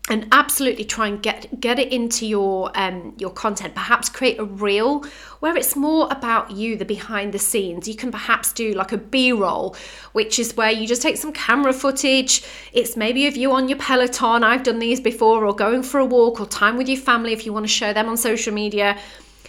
and 0.07 0.27
absolutely 0.31 0.85
try 0.85 1.07
and 1.07 1.21
get 1.23 1.59
get 1.59 1.79
it 1.79 1.91
into 1.91 2.27
your 2.27 2.71
um, 2.75 3.15
your 3.17 3.31
content. 3.31 3.73
Perhaps 3.73 4.09
create 4.09 4.39
a 4.39 4.43
reel 4.43 5.03
where 5.39 5.57
it's 5.57 5.75
more 5.75 6.07
about 6.11 6.51
you 6.51 6.75
the 6.75 6.85
behind 6.85 7.33
the 7.33 7.39
scenes. 7.39 7.87
You 7.87 7.95
can 7.95 8.11
perhaps 8.11 8.53
do 8.53 8.73
like 8.73 8.91
a 8.91 8.97
b-roll 8.97 9.75
which 10.11 10.37
is 10.37 10.55
where 10.55 10.71
you 10.71 10.87
just 10.87 11.01
take 11.01 11.17
some 11.17 11.33
camera 11.33 11.73
footage. 11.73 12.43
It's 12.71 12.95
maybe 12.95 13.25
of 13.25 13.35
you 13.35 13.51
on 13.51 13.67
your 13.67 13.79
peloton. 13.79 14.43
I've 14.43 14.63
done 14.63 14.79
these 14.79 14.99
before 14.99 15.43
or 15.43 15.55
going 15.55 15.81
for 15.81 15.99
a 15.99 16.05
walk 16.05 16.39
or 16.39 16.45
time 16.45 16.77
with 16.77 16.87
your 16.87 16.99
family 16.99 17.33
if 17.33 17.45
you 17.45 17.51
want 17.51 17.65
to 17.65 17.71
show 17.71 17.91
them 17.91 18.07
on 18.07 18.15
social 18.15 18.53
media. 18.53 18.99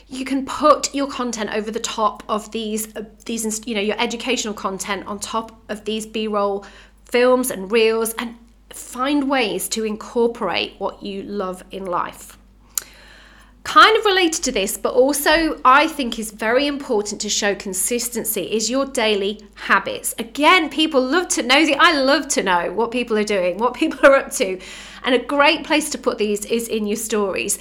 You 0.09 0.25
can 0.25 0.47
put 0.47 0.95
your 0.95 1.09
content 1.09 1.51
over 1.53 1.71
the 1.71 1.81
top 1.81 2.23
of 2.29 2.51
these 2.53 2.97
uh, 2.97 3.05
these 3.27 3.67
you 3.67 3.75
know 3.75 3.83
your 3.83 4.01
educational 4.01 4.55
content 4.55 5.07
on 5.07 5.19
top 5.19 5.61
of 5.69 5.85
these 5.85 6.07
b-roll 6.07 6.65
films 7.05 7.51
and 7.51 7.71
reels 7.71 8.15
and 8.15 8.37
find 8.76 9.28
ways 9.30 9.68
to 9.71 9.85
incorporate 9.85 10.75
what 10.78 11.02
you 11.02 11.23
love 11.23 11.64
in 11.71 11.87
life. 11.87 12.38
Kind 13.64 13.97
of 13.97 14.04
related 14.04 14.45
to 14.45 14.52
this, 14.52 14.78
but 14.78 14.95
also 14.95 15.61
I 15.64 15.88
think 15.88 16.18
is 16.18 16.30
very 16.30 16.68
important 16.68 17.21
to 17.23 17.28
show 17.28 17.54
consistency 17.56 18.42
is 18.42 18.71
your 18.71 18.87
daily 18.87 19.40
habits. 19.54 20.14
Again, 20.18 20.71
people 20.71 21.02
love 21.02 21.28
to 21.28 21.42
know, 21.42 21.66
the 21.66 21.75
I 21.75 21.92
love 22.00 22.28
to 22.28 22.45
know 22.45 22.73
what 22.73 22.92
people 22.92 23.18
are 23.18 23.25
doing, 23.25 23.59
what 23.59 23.75
people 23.83 24.06
are 24.06 24.14
up 24.14 24.30
to. 24.35 24.61
And 25.04 25.14
a 25.14 25.18
great 25.18 25.64
place 25.64 25.90
to 25.90 25.99
put 25.99 26.18
these 26.18 26.45
is 26.45 26.68
in 26.68 26.87
your 26.87 26.97
stories. 26.97 27.59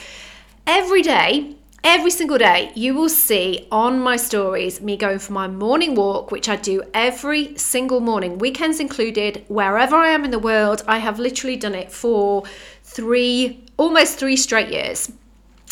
Every 0.68 1.02
day, 1.02 1.56
Every 1.88 2.10
single 2.10 2.40
day, 2.40 2.72
you 2.74 2.96
will 2.96 3.10
see 3.10 3.68
on 3.72 4.00
my 4.00 4.16
stories 4.18 4.82
me 4.82 4.98
going 4.98 5.20
for 5.20 5.34
my 5.34 5.48
morning 5.48 5.94
walk, 5.94 6.32
which 6.32 6.50
I 6.50 6.56
do 6.56 6.82
every 6.96 7.56
single 7.60 8.00
morning, 8.00 8.40
weekends 8.40 8.80
included, 8.80 9.46
wherever 9.50 9.96
I 9.96 10.08
am 10.08 10.26
in 10.26 10.32
the 10.32 10.40
world. 10.40 10.82
I 10.88 10.98
have 10.98 11.20
literally 11.20 11.58
done 11.58 11.76
it 11.76 11.92
for 11.92 12.42
three, 12.82 13.64
almost 13.78 14.18
three 14.18 14.36
straight 14.36 14.70
years. 14.70 15.12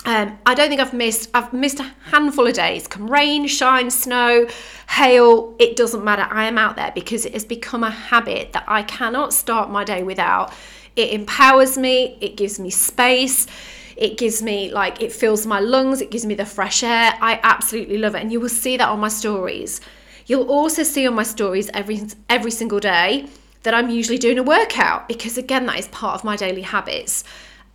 Um, 0.05 0.37
I 0.45 0.53
don't 0.53 0.69
think 0.69 0.81
I've 0.81 0.93
missed. 0.93 1.31
I've 1.33 1.51
missed 1.51 1.79
a 1.79 1.91
handful 2.11 2.45
of 2.45 2.53
days. 2.53 2.87
Come 2.87 3.09
rain, 3.09 3.47
shine, 3.47 3.89
snow, 3.89 4.45
hail. 4.89 5.55
It 5.57 5.75
doesn't 5.75 6.03
matter. 6.03 6.27
I 6.29 6.45
am 6.45 6.59
out 6.59 6.75
there 6.75 6.91
because 6.93 7.25
it 7.25 7.33
has 7.33 7.43
become 7.43 7.83
a 7.83 7.89
habit 7.89 8.53
that 8.53 8.65
I 8.67 8.83
cannot 8.83 9.33
start 9.33 9.71
my 9.71 9.83
day 9.83 10.03
without. 10.03 10.53
It 10.95 11.09
empowers 11.09 11.75
me. 11.75 12.19
It 12.21 12.37
gives 12.37 12.59
me 12.59 12.69
space. 12.69 13.47
It 13.95 14.17
gives 14.17 14.41
me 14.41 14.71
like 14.71 15.01
it 15.01 15.11
fills 15.11 15.45
my 15.45 15.59
lungs, 15.59 16.01
it 16.01 16.11
gives 16.11 16.25
me 16.25 16.35
the 16.35 16.45
fresh 16.45 16.83
air. 16.83 17.13
I 17.21 17.39
absolutely 17.43 17.97
love 17.97 18.15
it. 18.15 18.21
And 18.21 18.31
you 18.31 18.39
will 18.39 18.49
see 18.49 18.77
that 18.77 18.89
on 18.89 18.99
my 18.99 19.09
stories. 19.09 19.81
You'll 20.25 20.49
also 20.49 20.83
see 20.83 21.07
on 21.07 21.15
my 21.15 21.23
stories 21.23 21.69
every 21.73 22.01
every 22.29 22.51
single 22.51 22.79
day 22.79 23.27
that 23.63 23.73
I'm 23.73 23.89
usually 23.89 24.17
doing 24.17 24.39
a 24.39 24.43
workout 24.43 25.07
because 25.07 25.37
again 25.37 25.65
that 25.67 25.79
is 25.79 25.87
part 25.89 26.15
of 26.15 26.23
my 26.23 26.35
daily 26.35 26.61
habits. 26.61 27.23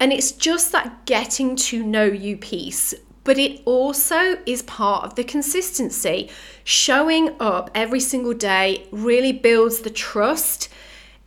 And 0.00 0.12
it's 0.12 0.32
just 0.32 0.72
that 0.72 1.06
getting 1.06 1.56
to 1.56 1.82
know 1.82 2.04
you 2.04 2.36
piece 2.36 2.94
but 3.28 3.36
it 3.36 3.60
also 3.66 4.38
is 4.46 4.62
part 4.62 5.04
of 5.04 5.14
the 5.14 5.22
consistency. 5.22 6.30
Showing 6.64 7.36
up 7.38 7.70
every 7.74 8.00
single 8.00 8.32
day 8.32 8.86
really 8.90 9.32
builds 9.32 9.80
the 9.80 9.90
trust 9.90 10.70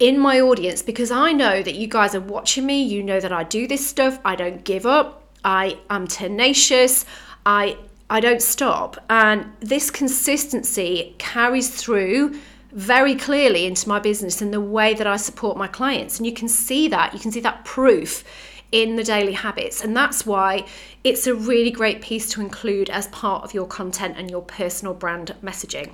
in 0.01 0.17
my 0.17 0.41
audience 0.41 0.81
because 0.81 1.11
I 1.11 1.31
know 1.31 1.61
that 1.61 1.75
you 1.75 1.87
guys 1.87 2.15
are 2.15 2.21
watching 2.21 2.65
me. 2.65 2.81
You 2.81 3.03
know 3.03 3.19
that 3.19 3.31
I 3.31 3.43
do 3.43 3.67
this 3.67 3.87
stuff. 3.87 4.19
I 4.25 4.35
don't 4.35 4.63
give 4.63 4.87
up. 4.87 5.21
I 5.45 5.77
am 5.91 6.07
tenacious. 6.07 7.05
I 7.45 7.77
I 8.09 8.19
don't 8.19 8.41
stop. 8.41 8.97
And 9.09 9.45
this 9.59 9.89
consistency 9.91 11.15
carries 11.19 11.69
through 11.69 12.35
very 12.71 13.15
clearly 13.15 13.65
into 13.65 13.87
my 13.87 13.99
business 13.99 14.41
and 14.41 14.51
the 14.51 14.59
way 14.59 14.95
that 14.95 15.05
I 15.05 15.17
support 15.17 15.55
my 15.55 15.67
clients. 15.67 16.17
And 16.17 16.25
you 16.25 16.33
can 16.33 16.49
see 16.49 16.87
that. 16.87 17.13
You 17.13 17.19
can 17.19 17.31
see 17.31 17.39
that 17.41 17.63
proof 17.63 18.23
in 18.71 18.95
the 18.95 19.03
daily 19.03 19.33
habits. 19.33 19.83
And 19.83 19.95
that's 19.95 20.25
why 20.25 20.65
it's 21.03 21.27
a 21.27 21.35
really 21.35 21.71
great 21.71 22.01
piece 22.01 22.27
to 22.31 22.41
include 22.41 22.89
as 22.89 23.07
part 23.07 23.43
of 23.43 23.53
your 23.53 23.67
content 23.67 24.15
and 24.17 24.31
your 24.31 24.41
personal 24.41 24.93
brand 24.93 25.35
messaging. 25.43 25.91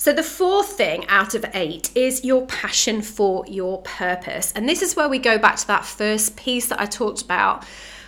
So, 0.00 0.14
the 0.14 0.22
fourth 0.22 0.78
thing 0.78 1.06
out 1.08 1.34
of 1.34 1.44
eight 1.52 1.94
is 1.94 2.24
your 2.24 2.46
passion 2.46 3.02
for 3.02 3.44
your 3.46 3.82
purpose. 3.82 4.50
And 4.56 4.66
this 4.66 4.80
is 4.80 4.96
where 4.96 5.10
we 5.10 5.18
go 5.18 5.36
back 5.36 5.56
to 5.56 5.66
that 5.66 5.84
first 5.84 6.36
piece 6.36 6.68
that 6.68 6.80
I 6.80 6.86
talked 6.86 7.20
about, 7.20 7.66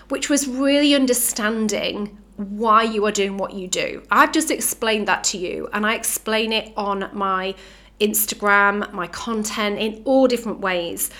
which 0.08 0.30
was 0.30 0.48
really 0.48 0.94
understanding 0.94 2.16
why 2.36 2.84
you 2.84 3.04
are 3.04 3.12
doing 3.12 3.36
what 3.36 3.52
you 3.52 3.68
do. 3.68 4.02
I've 4.10 4.32
just 4.32 4.50
explained 4.50 5.06
that 5.08 5.22
to 5.24 5.36
you, 5.36 5.68
and 5.74 5.84
I 5.84 5.94
explain 5.94 6.54
it 6.54 6.72
on 6.78 7.10
my 7.12 7.54
Instagram, 8.00 8.90
my 8.94 9.06
content 9.08 9.78
in 9.78 10.00
all 10.06 10.26
different 10.26 10.60
ways. 10.60 11.10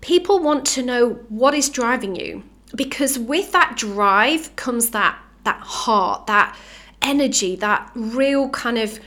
People 0.00 0.38
want 0.38 0.64
to 0.68 0.82
know 0.82 1.18
what 1.28 1.52
is 1.52 1.68
driving 1.68 2.16
you 2.16 2.44
because 2.74 3.18
with 3.18 3.52
that 3.52 3.76
drive 3.76 4.56
comes 4.56 4.88
that 4.92 5.18
that 5.44 5.60
heart, 5.60 6.26
that 6.28 6.56
energy, 7.02 7.56
that 7.56 7.90
real 7.94 8.48
kind 8.48 8.78
of 8.78 8.98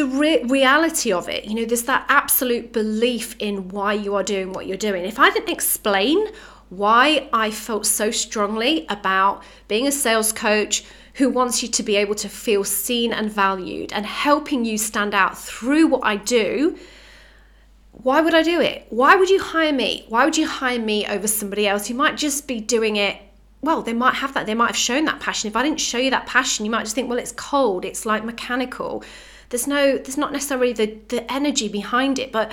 the 0.00 0.06
re- 0.06 0.42
reality 0.44 1.12
of 1.12 1.28
it, 1.28 1.44
you 1.44 1.54
know, 1.54 1.66
there's 1.66 1.82
that 1.82 2.06
absolute 2.08 2.72
belief 2.72 3.36
in 3.38 3.68
why 3.68 3.92
you 3.92 4.14
are 4.14 4.22
doing 4.22 4.50
what 4.54 4.66
you're 4.66 4.78
doing. 4.78 5.04
If 5.04 5.18
I 5.18 5.28
didn't 5.28 5.50
explain 5.50 6.26
why 6.70 7.28
I 7.34 7.50
felt 7.50 7.84
so 7.84 8.10
strongly 8.10 8.86
about 8.88 9.42
being 9.68 9.86
a 9.86 9.92
sales 9.92 10.32
coach 10.32 10.84
who 11.14 11.28
wants 11.28 11.62
you 11.62 11.68
to 11.68 11.82
be 11.82 11.96
able 11.96 12.14
to 12.14 12.30
feel 12.30 12.64
seen 12.64 13.12
and 13.12 13.30
valued 13.30 13.92
and 13.92 14.06
helping 14.06 14.64
you 14.64 14.78
stand 14.78 15.12
out 15.12 15.36
through 15.36 15.88
what 15.88 16.00
I 16.02 16.16
do, 16.16 16.78
why 17.92 18.22
would 18.22 18.34
I 18.34 18.42
do 18.42 18.58
it? 18.58 18.86
Why 18.88 19.16
would 19.16 19.28
you 19.28 19.42
hire 19.42 19.74
me? 19.74 20.06
Why 20.08 20.24
would 20.24 20.38
you 20.38 20.48
hire 20.48 20.78
me 20.78 21.06
over 21.06 21.28
somebody 21.28 21.68
else 21.68 21.88
who 21.88 21.94
might 21.94 22.16
just 22.16 22.48
be 22.48 22.58
doing 22.58 22.96
it? 22.96 23.20
Well, 23.60 23.82
they 23.82 23.92
might 23.92 24.14
have 24.14 24.32
that. 24.32 24.46
They 24.46 24.54
might 24.54 24.68
have 24.68 24.76
shown 24.76 25.04
that 25.04 25.20
passion. 25.20 25.48
If 25.50 25.56
I 25.56 25.62
didn't 25.62 25.80
show 25.80 25.98
you 25.98 26.10
that 26.12 26.26
passion, 26.26 26.64
you 26.64 26.70
might 26.70 26.84
just 26.84 26.94
think, 26.94 27.10
well, 27.10 27.18
it's 27.18 27.32
cold. 27.32 27.84
It's 27.84 28.06
like 28.06 28.24
mechanical. 28.24 29.04
There's 29.50 29.66
no, 29.66 29.98
there's 29.98 30.16
not 30.16 30.32
necessarily 30.32 30.72
the, 30.72 30.98
the 31.08 31.30
energy 31.30 31.68
behind 31.68 32.18
it, 32.18 32.32
but 32.32 32.52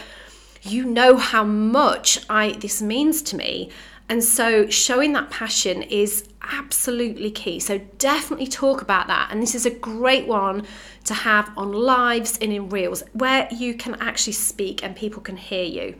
you 0.63 0.83
know 0.83 1.17
how 1.17 1.43
much 1.43 2.19
I 2.29 2.51
this 2.53 2.81
means 2.81 3.21
to 3.23 3.35
me. 3.35 3.69
And 4.09 4.23
so 4.23 4.69
showing 4.69 5.13
that 5.13 5.29
passion 5.29 5.83
is 5.83 6.27
absolutely 6.41 7.29
key. 7.29 7.59
So 7.59 7.79
definitely 7.97 8.47
talk 8.47 8.81
about 8.81 9.07
that. 9.07 9.29
And 9.31 9.41
this 9.41 9.53
is 9.53 9.65
a 9.65 9.69
great 9.69 10.27
one 10.27 10.65
to 11.05 11.13
have 11.13 11.51
on 11.57 11.71
lives 11.71 12.37
and 12.41 12.53
in 12.53 12.69
reels 12.69 13.03
where 13.13 13.47
you 13.51 13.73
can 13.73 13.95
actually 13.95 14.33
speak 14.33 14.83
and 14.83 14.95
people 14.95 15.21
can 15.21 15.37
hear 15.37 15.65
you. 15.65 15.95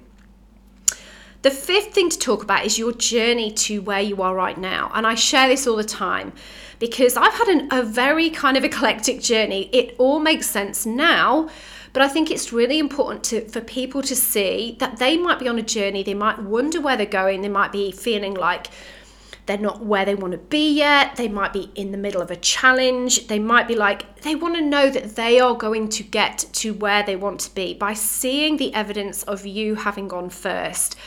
The 1.43 1.51
fifth 1.51 1.93
thing 1.93 2.09
to 2.09 2.17
talk 2.17 2.43
about 2.43 2.65
is 2.65 2.79
your 2.79 2.91
journey 2.91 3.51
to 3.51 3.81
where 3.81 4.01
you 4.01 4.21
are 4.21 4.33
right 4.33 4.57
now. 4.57 4.91
And 4.93 5.05
I 5.05 5.15
share 5.15 5.47
this 5.47 5.67
all 5.67 5.75
the 5.75 5.83
time 5.83 6.33
because 6.79 7.15
I've 7.15 7.33
had 7.33 7.47
an, 7.47 7.69
a 7.71 7.83
very 7.83 8.29
kind 8.29 8.57
of 8.57 8.63
eclectic 8.63 9.21
journey. 9.21 9.69
It 9.71 9.95
all 9.97 10.19
makes 10.19 10.49
sense 10.49 10.85
now, 10.85 11.49
but 11.93 12.01
I 12.01 12.07
think 12.07 12.31
it's 12.31 12.51
really 12.51 12.79
important 12.79 13.23
to, 13.25 13.47
for 13.47 13.61
people 13.61 14.01
to 14.01 14.15
see 14.15 14.77
that 14.79 14.97
they 14.97 15.17
might 15.17 15.39
be 15.39 15.47
on 15.47 15.57
a 15.59 15.63
journey, 15.63 16.03
they 16.03 16.13
might 16.13 16.39
wonder 16.39 16.81
where 16.81 16.97
they're 16.97 17.05
going, 17.05 17.41
they 17.41 17.49
might 17.49 17.71
be 17.71 17.91
feeling 17.91 18.33
like 18.33 18.67
they're 19.45 19.57
not 19.57 19.85
where 19.85 20.03
they 20.03 20.13
want 20.13 20.33
to 20.33 20.37
be 20.37 20.73
yet. 20.73 21.15
They 21.15 21.29
might 21.29 21.53
be 21.53 21.71
in 21.73 21.93
the 21.93 21.97
middle 21.97 22.21
of 22.21 22.29
a 22.29 22.35
challenge. 22.35 23.27
They 23.27 23.39
might 23.39 23.65
be 23.65 23.75
like, 23.75 24.21
they 24.21 24.35
want 24.35 24.55
to 24.55 24.61
know 24.61 24.89
that 24.89 25.15
they 25.15 25.39
are 25.39 25.55
going 25.55 25.87
to 25.87 26.03
get 26.03 26.45
to 26.51 26.73
where 26.73 27.01
they 27.01 27.15
want 27.15 27.39
to 27.41 27.55
be 27.55 27.73
by 27.73 27.93
seeing 27.93 28.57
the 28.57 28.73
evidence 28.73 29.23
of 29.23 29.45
you 29.45 29.75
having 29.75 30.09
gone 30.09 30.29
first. 30.29 30.97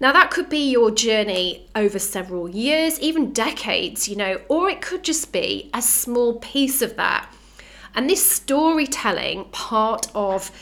Now, 0.00 0.12
that 0.12 0.30
could 0.30 0.48
be 0.48 0.70
your 0.70 0.92
journey 0.92 1.68
over 1.74 1.98
several 1.98 2.48
years, 2.48 3.00
even 3.00 3.32
decades, 3.32 4.08
you 4.08 4.14
know, 4.14 4.40
or 4.48 4.70
it 4.70 4.80
could 4.80 5.02
just 5.02 5.32
be 5.32 5.70
a 5.74 5.82
small 5.82 6.38
piece 6.38 6.82
of 6.82 6.96
that. 6.96 7.28
And 7.94 8.08
this 8.08 8.24
storytelling 8.24 9.46
part 9.46 10.06
of 10.14 10.52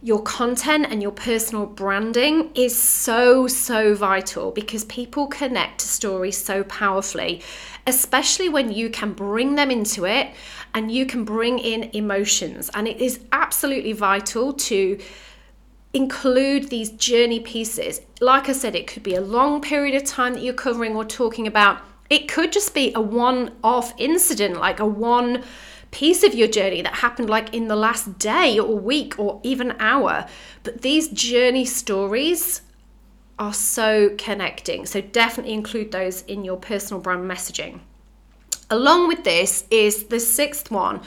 your 0.00 0.22
content 0.22 0.86
and 0.90 1.02
your 1.02 1.10
personal 1.10 1.66
branding 1.66 2.50
is 2.54 2.80
so, 2.80 3.46
so 3.46 3.94
vital 3.94 4.52
because 4.52 4.84
people 4.84 5.26
connect 5.26 5.80
to 5.80 5.88
stories 5.88 6.42
so 6.42 6.62
powerfully, 6.64 7.42
especially 7.86 8.48
when 8.48 8.72
you 8.72 8.88
can 8.88 9.12
bring 9.12 9.56
them 9.56 9.70
into 9.70 10.06
it 10.06 10.28
and 10.72 10.92
you 10.92 11.04
can 11.04 11.24
bring 11.24 11.58
in 11.58 11.90
emotions. 11.94 12.70
And 12.74 12.86
it 12.86 12.98
is 12.98 13.20
absolutely 13.32 13.92
vital 13.92 14.52
to 14.52 14.98
include 15.92 16.68
these 16.68 16.90
journey 16.90 17.40
pieces. 17.40 18.00
Like 18.20 18.48
I 18.48 18.52
said, 18.52 18.74
it 18.74 18.86
could 18.86 19.02
be 19.02 19.14
a 19.14 19.20
long 19.20 19.60
period 19.60 19.94
of 19.94 20.04
time 20.04 20.34
that 20.34 20.42
you're 20.42 20.54
covering 20.54 20.94
or 20.94 21.04
talking 21.04 21.46
about. 21.46 21.80
It 22.10 22.28
could 22.28 22.52
just 22.52 22.74
be 22.74 22.92
a 22.94 23.00
one 23.00 23.52
off 23.62 23.94
incident, 23.98 24.58
like 24.58 24.80
a 24.80 24.86
one 24.86 25.44
piece 25.90 26.22
of 26.22 26.34
your 26.34 26.48
journey 26.48 26.82
that 26.82 26.96
happened 26.96 27.30
like 27.30 27.54
in 27.54 27.68
the 27.68 27.76
last 27.76 28.18
day 28.18 28.58
or 28.58 28.76
week 28.76 29.18
or 29.18 29.40
even 29.42 29.74
hour. 29.78 30.26
But 30.62 30.82
these 30.82 31.08
journey 31.08 31.64
stories 31.64 32.62
are 33.38 33.54
so 33.54 34.14
connecting. 34.18 34.84
So 34.84 35.00
definitely 35.00 35.54
include 35.54 35.92
those 35.92 36.22
in 36.22 36.44
your 36.44 36.56
personal 36.56 37.00
brand 37.00 37.30
messaging. 37.30 37.80
Along 38.70 39.08
with 39.08 39.24
this 39.24 39.64
is 39.70 40.04
the 40.04 40.20
sixth 40.20 40.70
one, 40.70 41.00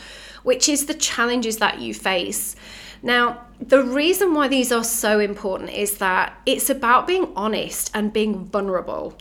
which 0.43 0.67
is 0.67 0.85
the 0.85 0.95
challenges 0.95 1.57
that 1.57 1.79
you 1.79 1.93
face. 1.93 2.55
Now, 3.03 3.41
the 3.60 3.84
reason 3.84 4.34
why 4.34 4.48
these 4.48 4.72
are 4.72 4.84
so 4.84 5.20
important 5.20 5.72
is 5.72 5.98
that 5.98 6.34
it's 6.46 6.70
about 6.70 7.08
being 7.08 7.31
honest 7.36 7.91
and 7.93 8.13
being 8.13 8.46
vulnerable. 8.46 9.17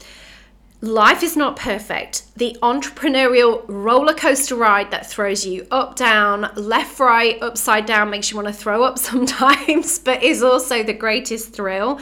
Life 0.82 1.22
is 1.22 1.36
not 1.36 1.56
perfect. 1.56 2.24
The 2.36 2.56
entrepreneurial 2.62 3.64
roller 3.68 4.14
coaster 4.14 4.54
ride 4.54 4.90
that 4.92 5.06
throws 5.06 5.44
you 5.44 5.66
up, 5.70 5.94
down, 5.94 6.50
left, 6.56 6.98
right, 6.98 7.40
upside 7.42 7.84
down, 7.84 8.08
makes 8.08 8.30
you 8.30 8.36
want 8.36 8.48
to 8.48 8.54
throw 8.54 8.82
up 8.82 8.98
sometimes, 9.10 9.98
but 9.98 10.22
is 10.22 10.42
also 10.42 10.82
the 10.82 10.94
greatest 10.94 11.52
thrill 11.52 12.00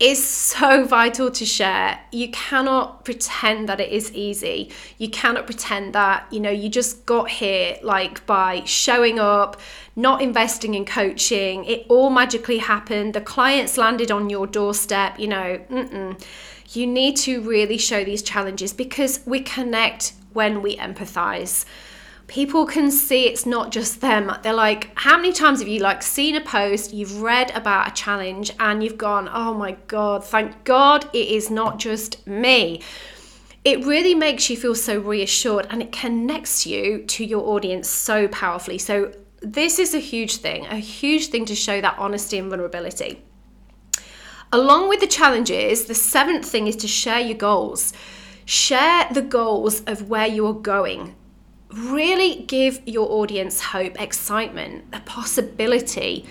is 0.00 0.26
so 0.26 0.84
vital 0.84 1.30
to 1.30 1.44
share. 1.44 2.00
You 2.10 2.30
cannot 2.30 3.04
pretend 3.04 3.68
that 3.68 3.80
it 3.80 3.90
is 3.90 4.12
easy. 4.12 4.70
You 4.96 5.10
cannot 5.10 5.44
pretend 5.44 5.94
that, 5.94 6.26
you 6.32 6.40
know, 6.40 6.50
you 6.50 6.70
just 6.70 7.04
got 7.04 7.28
here 7.28 7.76
like 7.82 8.24
by 8.24 8.64
showing 8.64 9.18
up, 9.18 9.60
not 9.94 10.22
investing 10.22 10.74
in 10.74 10.86
coaching. 10.86 11.66
It 11.66 11.84
all 11.90 12.08
magically 12.08 12.58
happened. 12.58 13.12
The 13.12 13.20
clients 13.20 13.76
landed 13.76 14.10
on 14.10 14.30
your 14.30 14.46
doorstep, 14.46 15.20
you 15.20 15.28
know, 15.28 15.60
mm-mm. 15.70 16.20
You 16.72 16.86
need 16.86 17.16
to 17.18 17.40
really 17.42 17.78
show 17.78 18.04
these 18.04 18.22
challenges 18.22 18.72
because 18.72 19.20
we 19.26 19.40
connect 19.40 20.12
when 20.32 20.62
we 20.62 20.76
empathize 20.76 21.64
people 22.30 22.64
can 22.64 22.92
see 22.92 23.26
it's 23.26 23.44
not 23.44 23.72
just 23.72 24.00
them. 24.00 24.32
They're 24.44 24.52
like, 24.52 24.92
how 24.94 25.16
many 25.16 25.32
times 25.32 25.58
have 25.58 25.66
you 25.66 25.80
like 25.80 26.00
seen 26.00 26.36
a 26.36 26.40
post, 26.40 26.94
you've 26.94 27.20
read 27.20 27.50
about 27.56 27.88
a 27.88 27.90
challenge 27.90 28.52
and 28.60 28.84
you've 28.84 28.96
gone, 28.96 29.28
"Oh 29.32 29.52
my 29.52 29.72
god, 29.88 30.24
thank 30.24 30.62
God 30.62 31.10
it 31.12 31.26
is 31.26 31.50
not 31.50 31.80
just 31.80 32.24
me." 32.28 32.82
It 33.64 33.84
really 33.84 34.14
makes 34.14 34.48
you 34.48 34.56
feel 34.56 34.76
so 34.76 35.00
reassured 35.00 35.66
and 35.70 35.82
it 35.82 35.90
connects 35.90 36.64
you 36.64 37.02
to 37.14 37.24
your 37.24 37.44
audience 37.48 37.88
so 37.88 38.28
powerfully. 38.28 38.78
So 38.78 39.12
this 39.42 39.80
is 39.80 39.92
a 39.92 39.98
huge 39.98 40.36
thing, 40.36 40.66
a 40.66 40.76
huge 40.76 41.26
thing 41.26 41.44
to 41.46 41.56
show 41.56 41.80
that 41.80 41.98
honesty 41.98 42.38
and 42.38 42.48
vulnerability. 42.48 43.24
Along 44.52 44.88
with 44.88 45.00
the 45.00 45.08
challenges, 45.08 45.86
the 45.86 45.96
seventh 45.96 46.46
thing 46.48 46.68
is 46.68 46.76
to 46.76 46.86
share 46.86 47.20
your 47.20 47.36
goals. 47.36 47.92
Share 48.44 49.08
the 49.10 49.22
goals 49.22 49.82
of 49.88 50.08
where 50.08 50.28
you 50.28 50.46
are 50.46 50.60
going 50.74 51.16
really 51.72 52.44
give 52.46 52.80
your 52.86 53.10
audience 53.10 53.60
hope, 53.60 54.00
excitement, 54.00 54.84
a 54.92 55.00
possibility. 55.00 56.26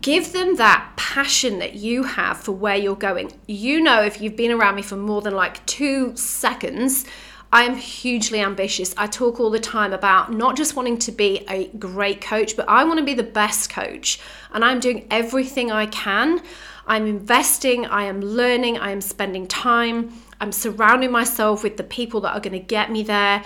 Give 0.00 0.32
them 0.32 0.56
that 0.56 0.92
passion 0.96 1.58
that 1.60 1.74
you 1.74 2.02
have 2.02 2.38
for 2.38 2.52
where 2.52 2.76
you're 2.76 2.96
going. 2.96 3.32
You 3.46 3.80
know, 3.80 4.02
if 4.02 4.20
you've 4.20 4.36
been 4.36 4.50
around 4.50 4.74
me 4.74 4.82
for 4.82 4.96
more 4.96 5.22
than 5.22 5.34
like 5.34 5.64
two 5.66 6.16
seconds, 6.16 7.04
I 7.52 7.64
am 7.64 7.76
hugely 7.76 8.40
ambitious. 8.40 8.94
I 8.96 9.06
talk 9.06 9.38
all 9.38 9.50
the 9.50 9.60
time 9.60 9.92
about 9.92 10.32
not 10.32 10.56
just 10.56 10.74
wanting 10.74 10.98
to 11.00 11.12
be 11.12 11.44
a 11.48 11.68
great 11.76 12.22
coach, 12.22 12.56
but 12.56 12.66
I 12.68 12.82
want 12.84 12.98
to 12.98 13.04
be 13.04 13.14
the 13.14 13.22
best 13.22 13.68
coach. 13.68 14.18
And 14.52 14.64
I'm 14.64 14.80
doing 14.80 15.06
everything 15.10 15.70
I 15.70 15.86
can. 15.86 16.42
I'm 16.86 17.06
investing, 17.06 17.86
I 17.86 18.04
am 18.04 18.20
learning, 18.20 18.78
I 18.78 18.90
am 18.90 19.00
spending 19.00 19.46
time, 19.46 20.12
I'm 20.40 20.50
surrounding 20.50 21.12
myself 21.12 21.62
with 21.62 21.76
the 21.76 21.84
people 21.84 22.22
that 22.22 22.34
are 22.34 22.40
going 22.40 22.58
to 22.58 22.66
get 22.66 22.90
me 22.90 23.04
there. 23.04 23.44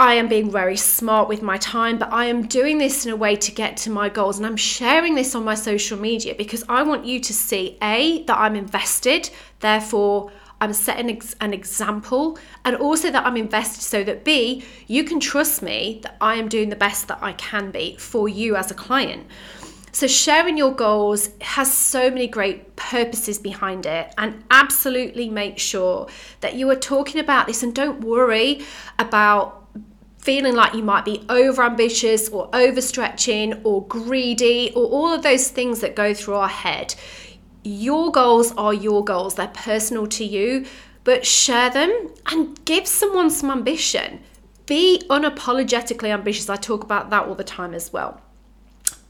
I 0.00 0.14
am 0.14 0.28
being 0.28 0.48
very 0.48 0.76
smart 0.76 1.28
with 1.28 1.42
my 1.42 1.56
time, 1.56 1.98
but 1.98 2.12
I 2.12 2.26
am 2.26 2.46
doing 2.46 2.78
this 2.78 3.04
in 3.04 3.10
a 3.10 3.16
way 3.16 3.34
to 3.34 3.50
get 3.50 3.76
to 3.78 3.90
my 3.90 4.08
goals. 4.08 4.38
And 4.38 4.46
I'm 4.46 4.56
sharing 4.56 5.16
this 5.16 5.34
on 5.34 5.44
my 5.44 5.56
social 5.56 5.98
media 5.98 6.36
because 6.36 6.64
I 6.68 6.84
want 6.84 7.04
you 7.04 7.18
to 7.18 7.34
see 7.34 7.76
A, 7.82 8.22
that 8.26 8.38
I'm 8.38 8.54
invested, 8.54 9.28
therefore, 9.58 10.30
I'm 10.60 10.72
setting 10.72 11.20
an 11.40 11.52
example, 11.52 12.38
and 12.64 12.76
also 12.76 13.10
that 13.10 13.26
I'm 13.26 13.36
invested 13.36 13.82
so 13.82 14.04
that 14.04 14.24
B, 14.24 14.64
you 14.86 15.02
can 15.02 15.18
trust 15.18 15.62
me 15.62 15.98
that 16.04 16.16
I 16.20 16.36
am 16.36 16.48
doing 16.48 16.68
the 16.68 16.76
best 16.76 17.08
that 17.08 17.18
I 17.20 17.32
can 17.32 17.72
be 17.72 17.96
for 17.96 18.28
you 18.28 18.54
as 18.54 18.70
a 18.70 18.74
client. 18.74 19.26
So, 19.90 20.06
sharing 20.06 20.56
your 20.56 20.74
goals 20.74 21.30
has 21.40 21.72
so 21.72 22.08
many 22.08 22.28
great 22.28 22.76
purposes 22.76 23.38
behind 23.38 23.84
it, 23.84 24.14
and 24.16 24.44
absolutely 24.50 25.28
make 25.28 25.58
sure 25.58 26.08
that 26.40 26.54
you 26.54 26.70
are 26.70 26.76
talking 26.76 27.20
about 27.20 27.48
this 27.48 27.64
and 27.64 27.74
don't 27.74 28.00
worry 28.00 28.64
about 29.00 29.67
feeling 30.18 30.54
like 30.54 30.74
you 30.74 30.82
might 30.82 31.04
be 31.04 31.24
over 31.28 31.62
ambitious 31.62 32.28
or 32.28 32.50
overstretching 32.50 33.60
or 33.64 33.86
greedy 33.86 34.72
or 34.74 34.86
all 34.86 35.12
of 35.12 35.22
those 35.22 35.48
things 35.48 35.80
that 35.80 35.96
go 35.96 36.12
through 36.12 36.34
our 36.34 36.48
head. 36.48 36.94
Your 37.64 38.10
goals 38.10 38.52
are 38.56 38.74
your 38.74 39.04
goals, 39.04 39.36
they're 39.36 39.48
personal 39.48 40.06
to 40.08 40.24
you, 40.24 40.66
but 41.04 41.24
share 41.24 41.70
them 41.70 42.10
and 42.26 42.62
give 42.64 42.86
someone 42.86 43.30
some 43.30 43.50
ambition. 43.50 44.20
Be 44.66 45.02
unapologetically 45.08 46.10
ambitious. 46.10 46.50
I 46.50 46.56
talk 46.56 46.84
about 46.84 47.08
that 47.10 47.26
all 47.26 47.34
the 47.34 47.44
time 47.44 47.72
as 47.72 47.92
well. 47.92 48.20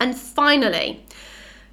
And 0.00 0.16
finally, 0.16 1.04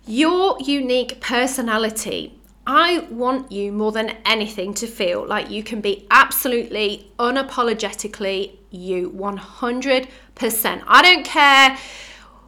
your 0.07 0.57
unique 0.59 1.19
personality. 1.21 2.39
I 2.67 2.99
want 3.11 3.51
you 3.51 3.71
more 3.71 3.91
than 3.91 4.17
anything 4.25 4.73
to 4.75 4.87
feel 4.87 5.25
like 5.25 5.51
you 5.51 5.63
can 5.63 5.81
be 5.81 6.07
absolutely 6.09 7.11
unapologetically 7.19 8.57
you 8.71 9.11
100%. 9.11 10.83
I 10.87 11.01
don't 11.01 11.25
care 11.25 11.77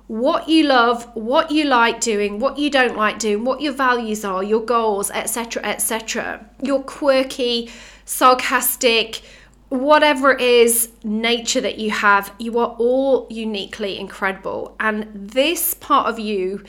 what 0.07 0.47
you 0.47 0.63
love, 0.63 1.03
what 1.15 1.51
you 1.51 1.65
like 1.65 1.99
doing, 1.99 2.39
what 2.39 2.57
you 2.57 2.69
don't 2.69 2.95
like 2.95 3.19
doing, 3.19 3.43
what 3.43 3.61
your 3.61 3.73
values 3.73 4.23
are, 4.23 4.43
your 4.43 4.61
goals, 4.61 5.11
etc., 5.11 5.63
etc. 5.63 6.49
Your 6.61 6.81
quirky, 6.81 7.69
sarcastic, 8.05 9.21
whatever 9.69 10.31
it 10.31 10.41
is 10.41 10.89
nature 11.03 11.61
that 11.61 11.77
you 11.77 11.91
have, 11.91 12.33
you 12.39 12.57
are 12.57 12.75
all 12.79 13.27
uniquely 13.29 13.99
incredible. 13.99 14.75
And 14.79 15.09
this 15.13 15.73
part 15.73 16.07
of 16.07 16.19
you 16.19 16.63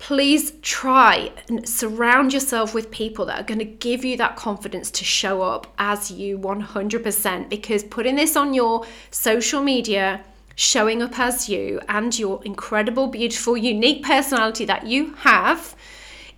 please 0.00 0.54
try 0.62 1.30
and 1.48 1.68
surround 1.68 2.32
yourself 2.32 2.74
with 2.74 2.90
people 2.90 3.26
that 3.26 3.38
are 3.38 3.44
going 3.44 3.58
to 3.58 3.64
give 3.66 4.02
you 4.02 4.16
that 4.16 4.34
confidence 4.34 4.90
to 4.90 5.04
show 5.04 5.42
up 5.42 5.66
as 5.78 6.10
you 6.10 6.38
100% 6.38 7.48
because 7.50 7.84
putting 7.84 8.16
this 8.16 8.34
on 8.34 8.54
your 8.54 8.84
social 9.10 9.62
media 9.62 10.24
showing 10.56 11.02
up 11.02 11.18
as 11.18 11.50
you 11.50 11.78
and 11.88 12.18
your 12.18 12.42
incredible 12.44 13.08
beautiful 13.08 13.56
unique 13.56 14.02
personality 14.02 14.64
that 14.64 14.86
you 14.86 15.12
have 15.16 15.76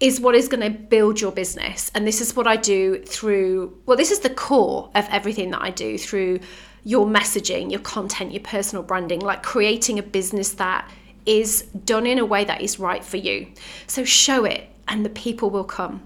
is 0.00 0.20
what 0.20 0.34
is 0.34 0.48
going 0.48 0.60
to 0.60 0.78
build 0.78 1.20
your 1.20 1.30
business. 1.30 1.90
And 1.94 2.04
this 2.04 2.20
is 2.20 2.34
what 2.34 2.48
I 2.48 2.56
do 2.56 3.00
through, 3.04 3.78
well, 3.86 3.96
this 3.96 4.10
is 4.10 4.18
the 4.18 4.30
core 4.30 4.90
of 4.96 5.06
everything 5.10 5.52
that 5.52 5.62
I 5.62 5.70
do 5.70 5.96
through 5.96 6.40
your 6.82 7.06
messaging, 7.06 7.70
your 7.70 7.80
content, 7.80 8.32
your 8.32 8.42
personal 8.42 8.82
branding, 8.82 9.20
like 9.20 9.44
creating 9.44 10.00
a 10.00 10.02
business 10.02 10.50
that 10.54 10.90
is 11.26 11.62
done 11.84 12.06
in 12.06 12.18
a 12.18 12.24
way 12.24 12.44
that 12.44 12.60
is 12.60 12.78
right 12.78 13.04
for 13.04 13.16
you. 13.16 13.46
So 13.86 14.04
show 14.04 14.44
it 14.44 14.68
and 14.88 15.04
the 15.04 15.10
people 15.10 15.50
will 15.50 15.64
come. 15.64 16.02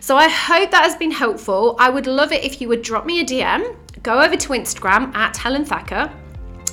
So 0.00 0.16
I 0.16 0.28
hope 0.28 0.70
that 0.70 0.82
has 0.82 0.96
been 0.96 1.10
helpful. 1.10 1.76
I 1.78 1.90
would 1.90 2.06
love 2.06 2.32
it 2.32 2.44
if 2.44 2.60
you 2.60 2.68
would 2.68 2.82
drop 2.82 3.06
me 3.06 3.20
a 3.20 3.24
DM, 3.24 3.76
go 4.02 4.20
over 4.20 4.36
to 4.36 4.48
Instagram 4.50 5.14
at 5.14 5.36
Helen 5.36 5.64
Thacker, 5.64 6.10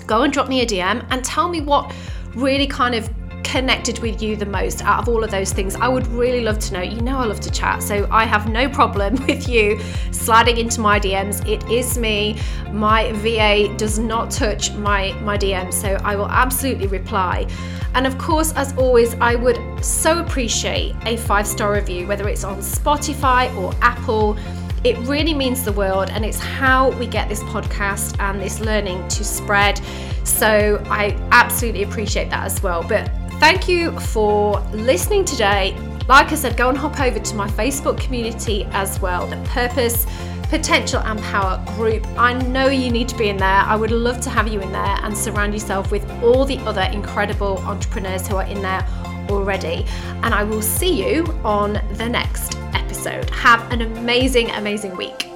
go 0.06 0.24
and 0.24 0.32
drop 0.32 0.48
me 0.48 0.62
a 0.62 0.66
DM 0.66 1.06
and 1.10 1.24
tell 1.24 1.50
me 1.50 1.62
what 1.62 1.94
really 2.36 2.68
kind 2.68 2.96
of 2.96 3.10
connected 3.44 4.00
with 4.00 4.22
you 4.22 4.36
the 4.36 4.46
most 4.46 4.82
out 4.84 5.00
of 5.00 5.10
all 5.10 5.24
of 5.24 5.32
those 5.32 5.54
things? 5.54 5.76
I 5.76 5.88
would 5.88 6.08
really 6.08 6.42
love 6.42 6.60
to 6.60 6.74
know. 6.74 6.82
You 6.82 7.02
know, 7.02 7.18
I 7.18 7.26
love 7.26 7.40
to 7.42 7.52
chat, 7.52 7.82
so 7.82 8.08
I 8.12 8.26
have 8.26 8.50
no 8.50 8.70
problem 8.70 9.16
with 9.28 9.48
you 9.48 9.80
sliding 10.12 10.58
into 10.58 10.82
my 10.82 11.00
DMs. 11.00 11.48
It 11.48 11.64
is 11.70 11.98
me. 11.98 12.40
My 12.72 13.12
VA 13.14 13.74
does 13.78 14.00
not 14.00 14.32
touch 14.32 14.74
my, 14.74 15.14
my 15.22 15.38
DMs, 15.38 15.74
so 15.74 15.98
I 16.04 16.16
will 16.16 16.30
absolutely 16.30 16.88
reply. 16.88 17.48
And 17.94 18.06
of 18.06 18.18
course, 18.18 18.54
as 18.54 18.78
always, 18.78 19.16
I 19.16 19.36
would 19.36 19.60
so 19.84 20.20
appreciate 20.20 20.96
a 21.06 21.18
five 21.18 21.48
star 21.48 21.74
review, 21.74 22.06
whether 22.06 22.28
it's 22.28 22.44
on 22.44 22.60
Spotify 22.60 23.56
or 23.56 23.74
Apple. 23.82 24.38
It 24.84 24.98
really 25.00 25.34
means 25.34 25.64
the 25.64 25.72
world, 25.72 26.10
and 26.12 26.24
it's 26.24 26.40
how 26.40 26.92
we 27.00 27.08
get 27.08 27.28
this 27.28 27.42
podcast 27.44 28.20
and 28.20 28.40
this 28.40 28.60
learning 28.60 29.08
to 29.08 29.24
spread. 29.24 29.82
So 30.24 30.84
I 30.86 31.18
absolutely 31.32 31.84
appreciate 31.84 32.30
that 32.30 32.44
as 32.44 32.62
well. 32.62 32.84
But 32.88 33.10
Thank 33.40 33.68
you 33.68 33.92
for 34.00 34.60
listening 34.72 35.24
today. 35.24 35.78
Like 36.08 36.32
I 36.32 36.36
said, 36.36 36.58
go 36.58 36.70
and 36.70 36.78
hop 36.78 37.00
over 37.00 37.20
to 37.20 37.36
my 37.36 37.48
Facebook 37.48 38.00
community 38.00 38.66
as 38.72 39.00
well, 39.00 39.28
the 39.28 39.38
Purpose, 39.50 40.08
Potential 40.50 41.02
and 41.02 41.20
Power 41.22 41.64
group. 41.76 42.06
I 42.18 42.34
know 42.34 42.68
you 42.68 42.90
need 42.90 43.08
to 43.10 43.16
be 43.16 43.30
in 43.30 43.38
there. 43.38 43.48
I 43.48 43.76
would 43.76 43.92
love 43.92 44.22
to 44.22 44.32
have 44.32 44.48
you 44.48 44.60
in 44.60 44.72
there 44.72 44.98
and 45.04 45.16
surround 45.16 45.54
yourself 45.54 45.92
with 45.92 46.10
all 46.24 46.46
the 46.46 46.58
other 46.60 46.90
incredible 46.92 47.60
entrepreneurs 47.60 48.28
who 48.28 48.38
are 48.38 48.48
in 48.48 48.64
there 48.64 48.84
already. 49.30 49.86
And 50.24 50.34
I 50.34 50.44
will 50.44 50.64
see 50.64 51.08
you 51.08 51.24
on 51.44 51.74
the 51.94 52.10
next 52.10 52.58
episode. 52.74 53.30
Have 53.30 53.72
an 53.72 53.82
amazing, 53.82 54.50
amazing 54.52 54.96
week. 54.98 55.27